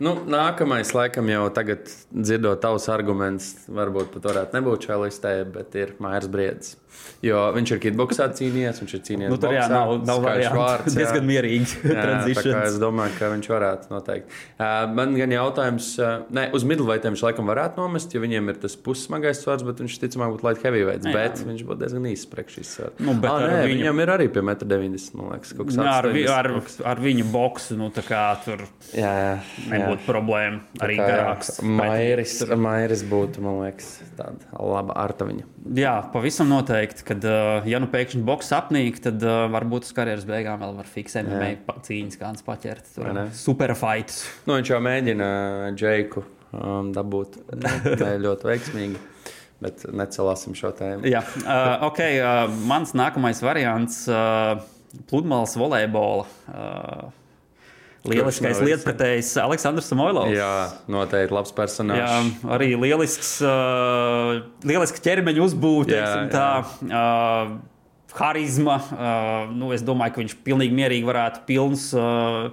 [0.00, 5.76] Nu, nākamais, laikam, jau tagad dzirdot tavus argumentus, varbūt pat varētu nebūt šajā listē, bet
[5.76, 6.76] ir Mairs Briedis.
[7.24, 9.30] Jo viņš ir kitboksā cīnījies, viņš ir cīnījies.
[9.30, 11.00] Nu, tur jā, boksā, nav, nav vārds, jā.
[11.02, 11.78] diezgan mierīgi.
[11.86, 14.38] Jā, es domāju, ka viņš varētu noteikti.
[14.56, 18.60] Uh, man gan jautājums, uh, ne, uz midlveightiem viņš laikam varētu nomest, jo viņiem ir
[18.64, 21.14] tas pussmagais svars, bet viņš ticamāk būtu light heavyweights, Jā.
[21.14, 22.98] bet viņš būtu diezgan īsts priekš šīs svars.
[23.04, 25.78] Nu, bet ah, nē, viņu- viņam ir arī pie 1,90 m, man liekas, kaut kas
[25.80, 28.64] Jā, ar, vi, 80 ar, ar viņu boksu nu, tā kā tur
[28.96, 29.36] Jā, jā.
[29.70, 30.62] Nebūtu problēma.
[30.84, 31.58] Arī garāks.
[31.64, 35.46] Mairis, Mairis būtu, man liekas, tāda laba arta viņa.
[35.80, 37.04] Jā, pavisam noteikti.
[37.10, 40.90] Kad, uh, ja nu pēkšņi boks apnīk, tad uh, varbūt uz karjeras beigām vēl var
[40.90, 42.92] fiksēt MMA cīņas kādas paķert.
[43.36, 44.22] Superfights.
[44.46, 45.30] Nu, viņš jau mēģina
[45.76, 47.38] Džeiku um, dabūt
[48.24, 49.00] ļoti veiksmīgi,
[49.64, 51.08] bet necelāsim šo tēmu.
[51.10, 52.02] Jā, uh, ok.
[52.16, 54.60] Uh, mans nākamais variants uh,-
[55.10, 56.28] pludmales volejbola.
[56.50, 57.08] Uh,
[58.08, 60.32] Lieliskais lietpratējs Aleksandrs Samoilovs.
[60.32, 60.52] Jā,
[60.88, 62.30] noteikti labs Jā, personāžs.
[62.56, 66.46] arī lielisks, uh, lieliska ķermeņa uzbūve, Jā, teiksim tā.
[66.88, 67.58] Uh,
[68.16, 68.78] Harizma.
[68.90, 72.48] Uh, nu, es domāju, ka viņš pilnīgi mierīgi varētu pilns uh,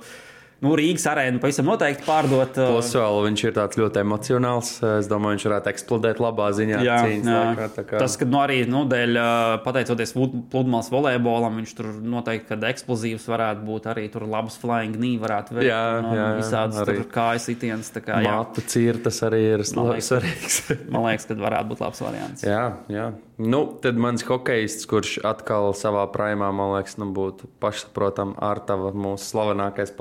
[0.62, 2.58] nu, Rīgas arēnu pavisam noteikti pārdot.
[2.58, 4.72] uh, Plus vēl viņš ir tāds ļoti emocionāls.
[4.98, 6.80] Es domāju, viņš varētu eksplodēt labā ziņā.
[6.86, 7.42] Jā, cīņas jā.
[7.52, 9.28] laikā, tā kā- Tas, ka nu, arī nu, dēļ, ā,
[9.66, 10.16] pateicoties
[10.52, 13.90] pludmales volejbolam, viņš tur noteikti kad eksplozīvs varētu būt.
[13.94, 15.82] Arī tur labs flying knee varētu jā,
[16.18, 16.98] jā, visādas arī.
[17.12, 17.92] kājas sitienas.
[17.94, 20.60] tā Kā, Mātu cirtas arī ir Man liekas, svarīgs.
[20.94, 22.44] man liekas, ka varētu būt labs variants.
[22.48, 23.14] jā, jā.
[23.38, 28.90] Nu, tad mans hokejists, kurš atkal savā primā, man liekas, nu, būtu pašsaprotami ar tavu
[28.98, 29.92] mūsu slavenākais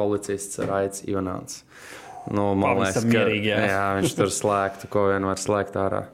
[0.47, 1.63] policists Raits Junāns.
[2.31, 3.63] Nu, man liekas, Pavisam ka mierīgi, jā.
[3.71, 6.07] jā, viņš tur slēgtu, ko vien var slēgt ārā.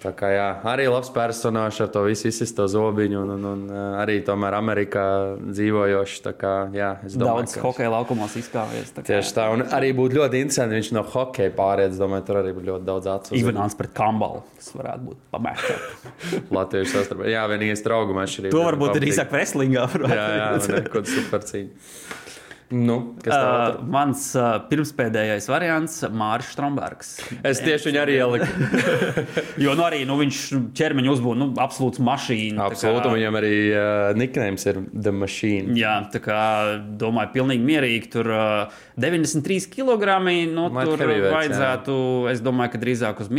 [0.00, 3.82] Tā kā jā, arī labs personāžs ar to visu izsisto zobiņu, un, un, un ā,
[4.00, 5.02] arī tomēr Amerikā
[5.50, 6.22] dzīvojošs.
[6.40, 8.94] Kā, jā, domāju, Daudz ka- hokeja laukumos izkāpies.
[8.94, 11.90] tā kā- Tieši tā, un arī būtu ļoti interesanti, viņš no hokeja pāriet.
[11.92, 14.40] Es domāju, tur arī būtu ļoti daudz uz Ivans pret Kambalu.
[14.56, 16.48] Tas varētu būt pamēģinājums.
[16.56, 17.28] Latvijas sastarpē.
[17.28, 18.54] Jā, vienīgais draugu mašīna.
[18.54, 19.84] To varbūt arī saka Veslingā.
[20.06, 21.68] Jā, jā, jā kaut kāda supercīņa.
[21.68, 22.29] Nu, kas
[23.24, 23.38] tā
[23.80, 27.08] Uh, mans uh, pirmspēdējais variants- Mārcis Strombergs.
[27.42, 28.46] Es tieši viņu arī ieliku.
[29.64, 30.38] Jo nu, arī nu, viņš
[30.78, 32.60] ķermeņa uzbūvēja nu, absolūts mašīna.
[32.62, 35.74] tā Absolūti, kā- viņam arī uh, nicknames ir The Machine.
[35.78, 36.38] Jā, tā kā
[37.00, 38.10] domāju, pilnīgi mierīgi.
[38.14, 40.20] Tur uh, 93 kg.
[40.54, 41.02] Nu, Might tur
[41.34, 41.98] vajadzētu,
[42.32, 43.32] es domāju, ka drīzāk uz.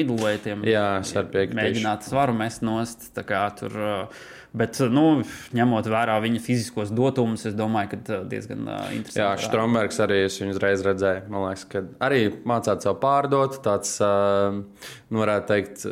[0.67, 0.85] Jā,
[1.33, 1.57] piekrītu.
[1.61, 3.09] Mēģināt svaru mest nost.
[3.15, 5.23] tā kā Tur, uh, bet, uh, nu,
[5.57, 9.21] ņemot vērā viņa fiziskos dotumus, es domāju, ka uh, diezgan uh, interesanti.
[9.21, 9.49] Jā.
[9.49, 11.25] Strombergs arī es viņu uzreiz redzēju.
[11.31, 13.59] Man liekas, ka arī mācīt sev pārdot.
[13.65, 15.83] Tāds, nu, varētu teikt,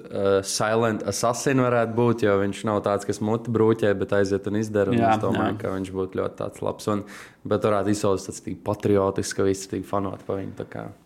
[0.47, 4.93] silent assassin varētu būt, jo viņš nav tāds, kas muti brūķē, bet aiziet un izdara.
[4.93, 5.59] Un Jā, es domāju, jā.
[5.63, 6.89] ka viņš būtu ļoti labs.
[6.93, 7.03] Un,
[7.47, 10.55] bet varētu izsaukt tāds patriotisks, ka visi tik fanoti pa viņu.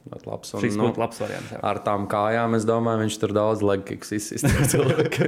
[0.10, 0.54] Ļoti labs.
[0.58, 1.52] Un, Šis nu, būtu labs variants.
[1.54, 1.60] jā.
[1.64, 5.20] Ar tām kājām, es domāju, viņš tur daudz legiks izsmeļot.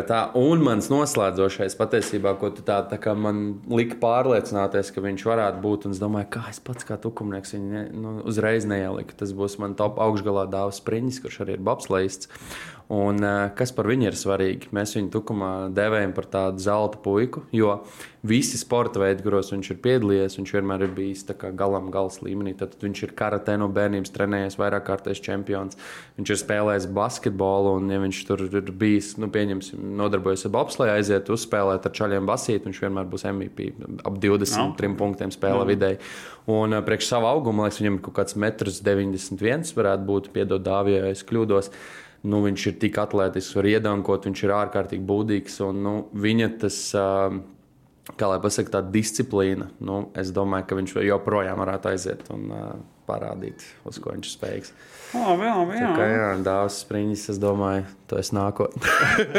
[0.10, 0.20] tā.
[0.38, 5.64] Un mans noslēdzošais patiesībā, ko tu tā, tā kā man lika pārliecināties, ka viņš varētu
[5.64, 5.88] būt.
[5.88, 9.16] Un es domāju, kā es pats kā tukumnieks viņu ne, nu, uzreiz neieliku.
[9.18, 12.30] Tas būs man top augšgalā dāvs Spriņģis, kurš arī ir bobslēgts.
[12.88, 14.68] Un, eh, kas par viņu ir svarīgi?
[14.76, 17.78] Mēs viņu tukumā devējam par tādu zelta puiku, jo
[18.22, 21.24] visi sporta veidi, kuros viņš ir piedalījies, viņš vienmēr ir bijis
[21.56, 22.54] galam gals līmenī.
[22.56, 25.78] Tad viņš ir karatē no bērnības trenējies, vairāk kārtais čempions.
[26.18, 30.92] Viņš ir spēlējis basketbolu, un, ja viņš tur ir bijis, nu, pieņemsim, nodarbojas ar bobsleju,
[30.92, 33.72] aiziet uzspēlēt ar čaļiem basīt, viņš vienmēr būs MVP.
[34.04, 34.98] Ap 23 Ok.
[35.00, 36.00] punktiem spēlē vidēji.
[36.52, 40.32] Un eh, priekš savu augumu, man liekas, viņam ir kaut kāds 1,91 m, varētu būt,
[40.36, 41.70] piedod dāvijā, ja es kļūdos.
[42.24, 45.58] Nu, viņš ir tik atletisks, var iedankot, viņš ir ārkārtīgi būdīgs.
[45.66, 45.94] Un, nu,
[46.24, 47.08] viņa tas, ā,
[48.16, 52.64] kā lai pasakā, tā disciplīna, nu, es domāju, ka viņš joprojām varētu aiziet un ā,
[53.08, 54.74] parādīt, uz ko viņš spējīgs.
[55.14, 55.90] O, jā, jā.
[55.94, 58.90] Kā jā, dāvāts spriņķis, es domāju, to es nākotnē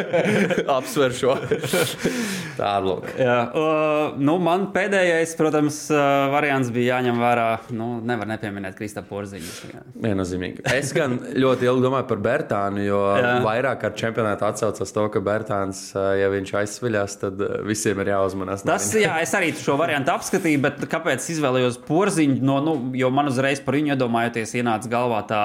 [0.77, 1.33] apsveru šo
[2.55, 7.47] tādu uh, nu, man pēdējais, protams, uh, variants bija jāņem vērā.
[7.75, 9.51] Nu, nevar nepieminēt Kristapā Porziņu.
[10.01, 10.63] Viennozīmīgi.
[10.75, 13.35] Es gan ļoti ilgi domāju par Bertānu, jo Jā.
[13.45, 18.65] vairāk ar čempionātu atsaucas to, ka Bertāns, ja viņš aizsviļās, tad visiem ir jāuzmanās.
[18.65, 22.39] no Tas, jā, es arī šo variantu apskatīju, bet kāpēc izvēlējos porziņu?
[22.45, 25.41] No, nu, jo man uzreiz par viņu iedomājoties, ienāca galvā tā.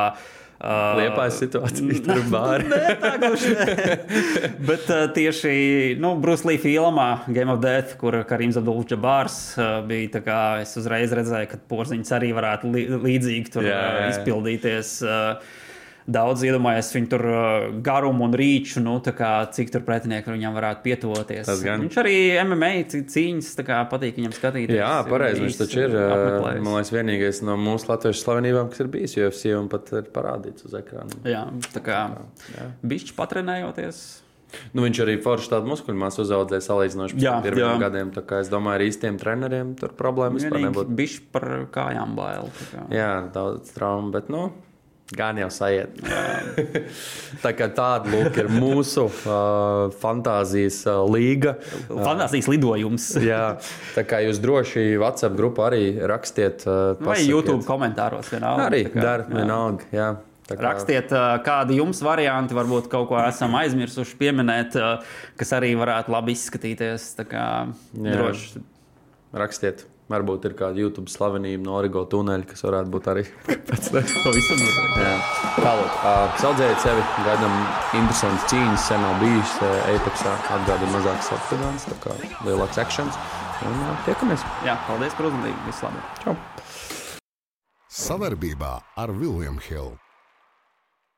[0.61, 2.67] Uh, Liepājas situācija, tur bāra.
[2.69, 3.95] Nē, tā gluži ne.
[4.69, 5.53] Bet uh, tieši
[5.97, 10.77] nu, Bruce Lee filmā Game of Death, kur Karims Abdul-Jabārs uh, bija, tā kā es
[10.77, 14.13] uzreiz redzēju, ka porziņš arī varētu li līdzīgi tur Jā, jā, uh, jā.
[14.19, 14.93] izpildīties.
[15.01, 15.57] Uh,
[16.11, 17.23] Daudz iedomājās viņu tur
[17.87, 21.51] garumu un rīču, nu, kā, cik tur pretinieki viņam varētu pietuvoties.
[21.63, 24.79] Viņš arī MMA cī- cīņas tā kā, patīk viņam skatīties.
[24.81, 25.45] Jā, pareizi.
[25.45, 25.95] Viņš taču ir.
[26.01, 26.65] apmeklējis.
[26.67, 30.67] Man liekas, vienīgais no mūsu latviešu slavenībām, kas ir bijis UFC un pat ir parādīts
[30.67, 31.21] uz ekrāna.
[31.29, 31.45] Jā,
[31.77, 32.01] tā kā
[32.83, 34.01] bišķi patrenējoties.
[34.75, 38.09] Nu, viņš arī forši tādu muskuļu masu uzaudzēja salīdzinoši pēc pirmiem gadiem.
[38.41, 40.91] Es domāju, ar īstiem treneriem tur problēmas nebūtu.
[40.99, 42.51] bišķi par kājām bail.
[42.59, 42.83] tā kā.
[42.91, 44.49] Jā, daudz traumu, bet nu,
[45.17, 45.97] gan jau sajiet.
[47.45, 51.57] tā kā tāda lūk, ir mūsu uh, fantāzijas uh, līga.
[51.91, 53.11] Fantāstisks lidojums.
[53.31, 53.59] Jā,
[53.97, 56.67] tā kā jūs droši WhatsApp grupā arī rakstiet.
[56.67, 57.31] Uh, Vai pasakiet.
[57.35, 58.69] YouTube komentāros vienalga.
[58.71, 59.89] Arī dara, vienalga.
[59.95, 60.11] Jā.
[60.51, 61.13] Kā- Rakstiet,
[61.47, 64.75] kādi jums varianti, varbūt kaut ko esam aizmirsuši pieminēt,
[65.39, 67.05] kas arī varētu labi izskatīties.
[67.23, 68.65] Droši.
[69.31, 69.87] Rakstiet.
[70.11, 73.23] Varbūt ir kāda YouTube slavenība no Origo tuneļa, kas varētu būt arī
[73.69, 74.65] pēc tam.
[74.99, 75.13] Jā.
[75.61, 77.55] Tālāk, uh, saudzējiet sevi, gaidām
[78.01, 83.23] interesantas cīņas, sen nav bijis uh, Apexā, atgādina mazāks apgādājums, tā kā lielāks akcents.
[83.71, 84.45] Un uh, tiekamies!
[84.67, 85.63] Jā, paldies par uzmanību.
[85.71, 86.23] Vislabāk!
[86.25, 86.39] Čau!
[87.91, 90.10] Savarbībā ar Vilniņu Hildu.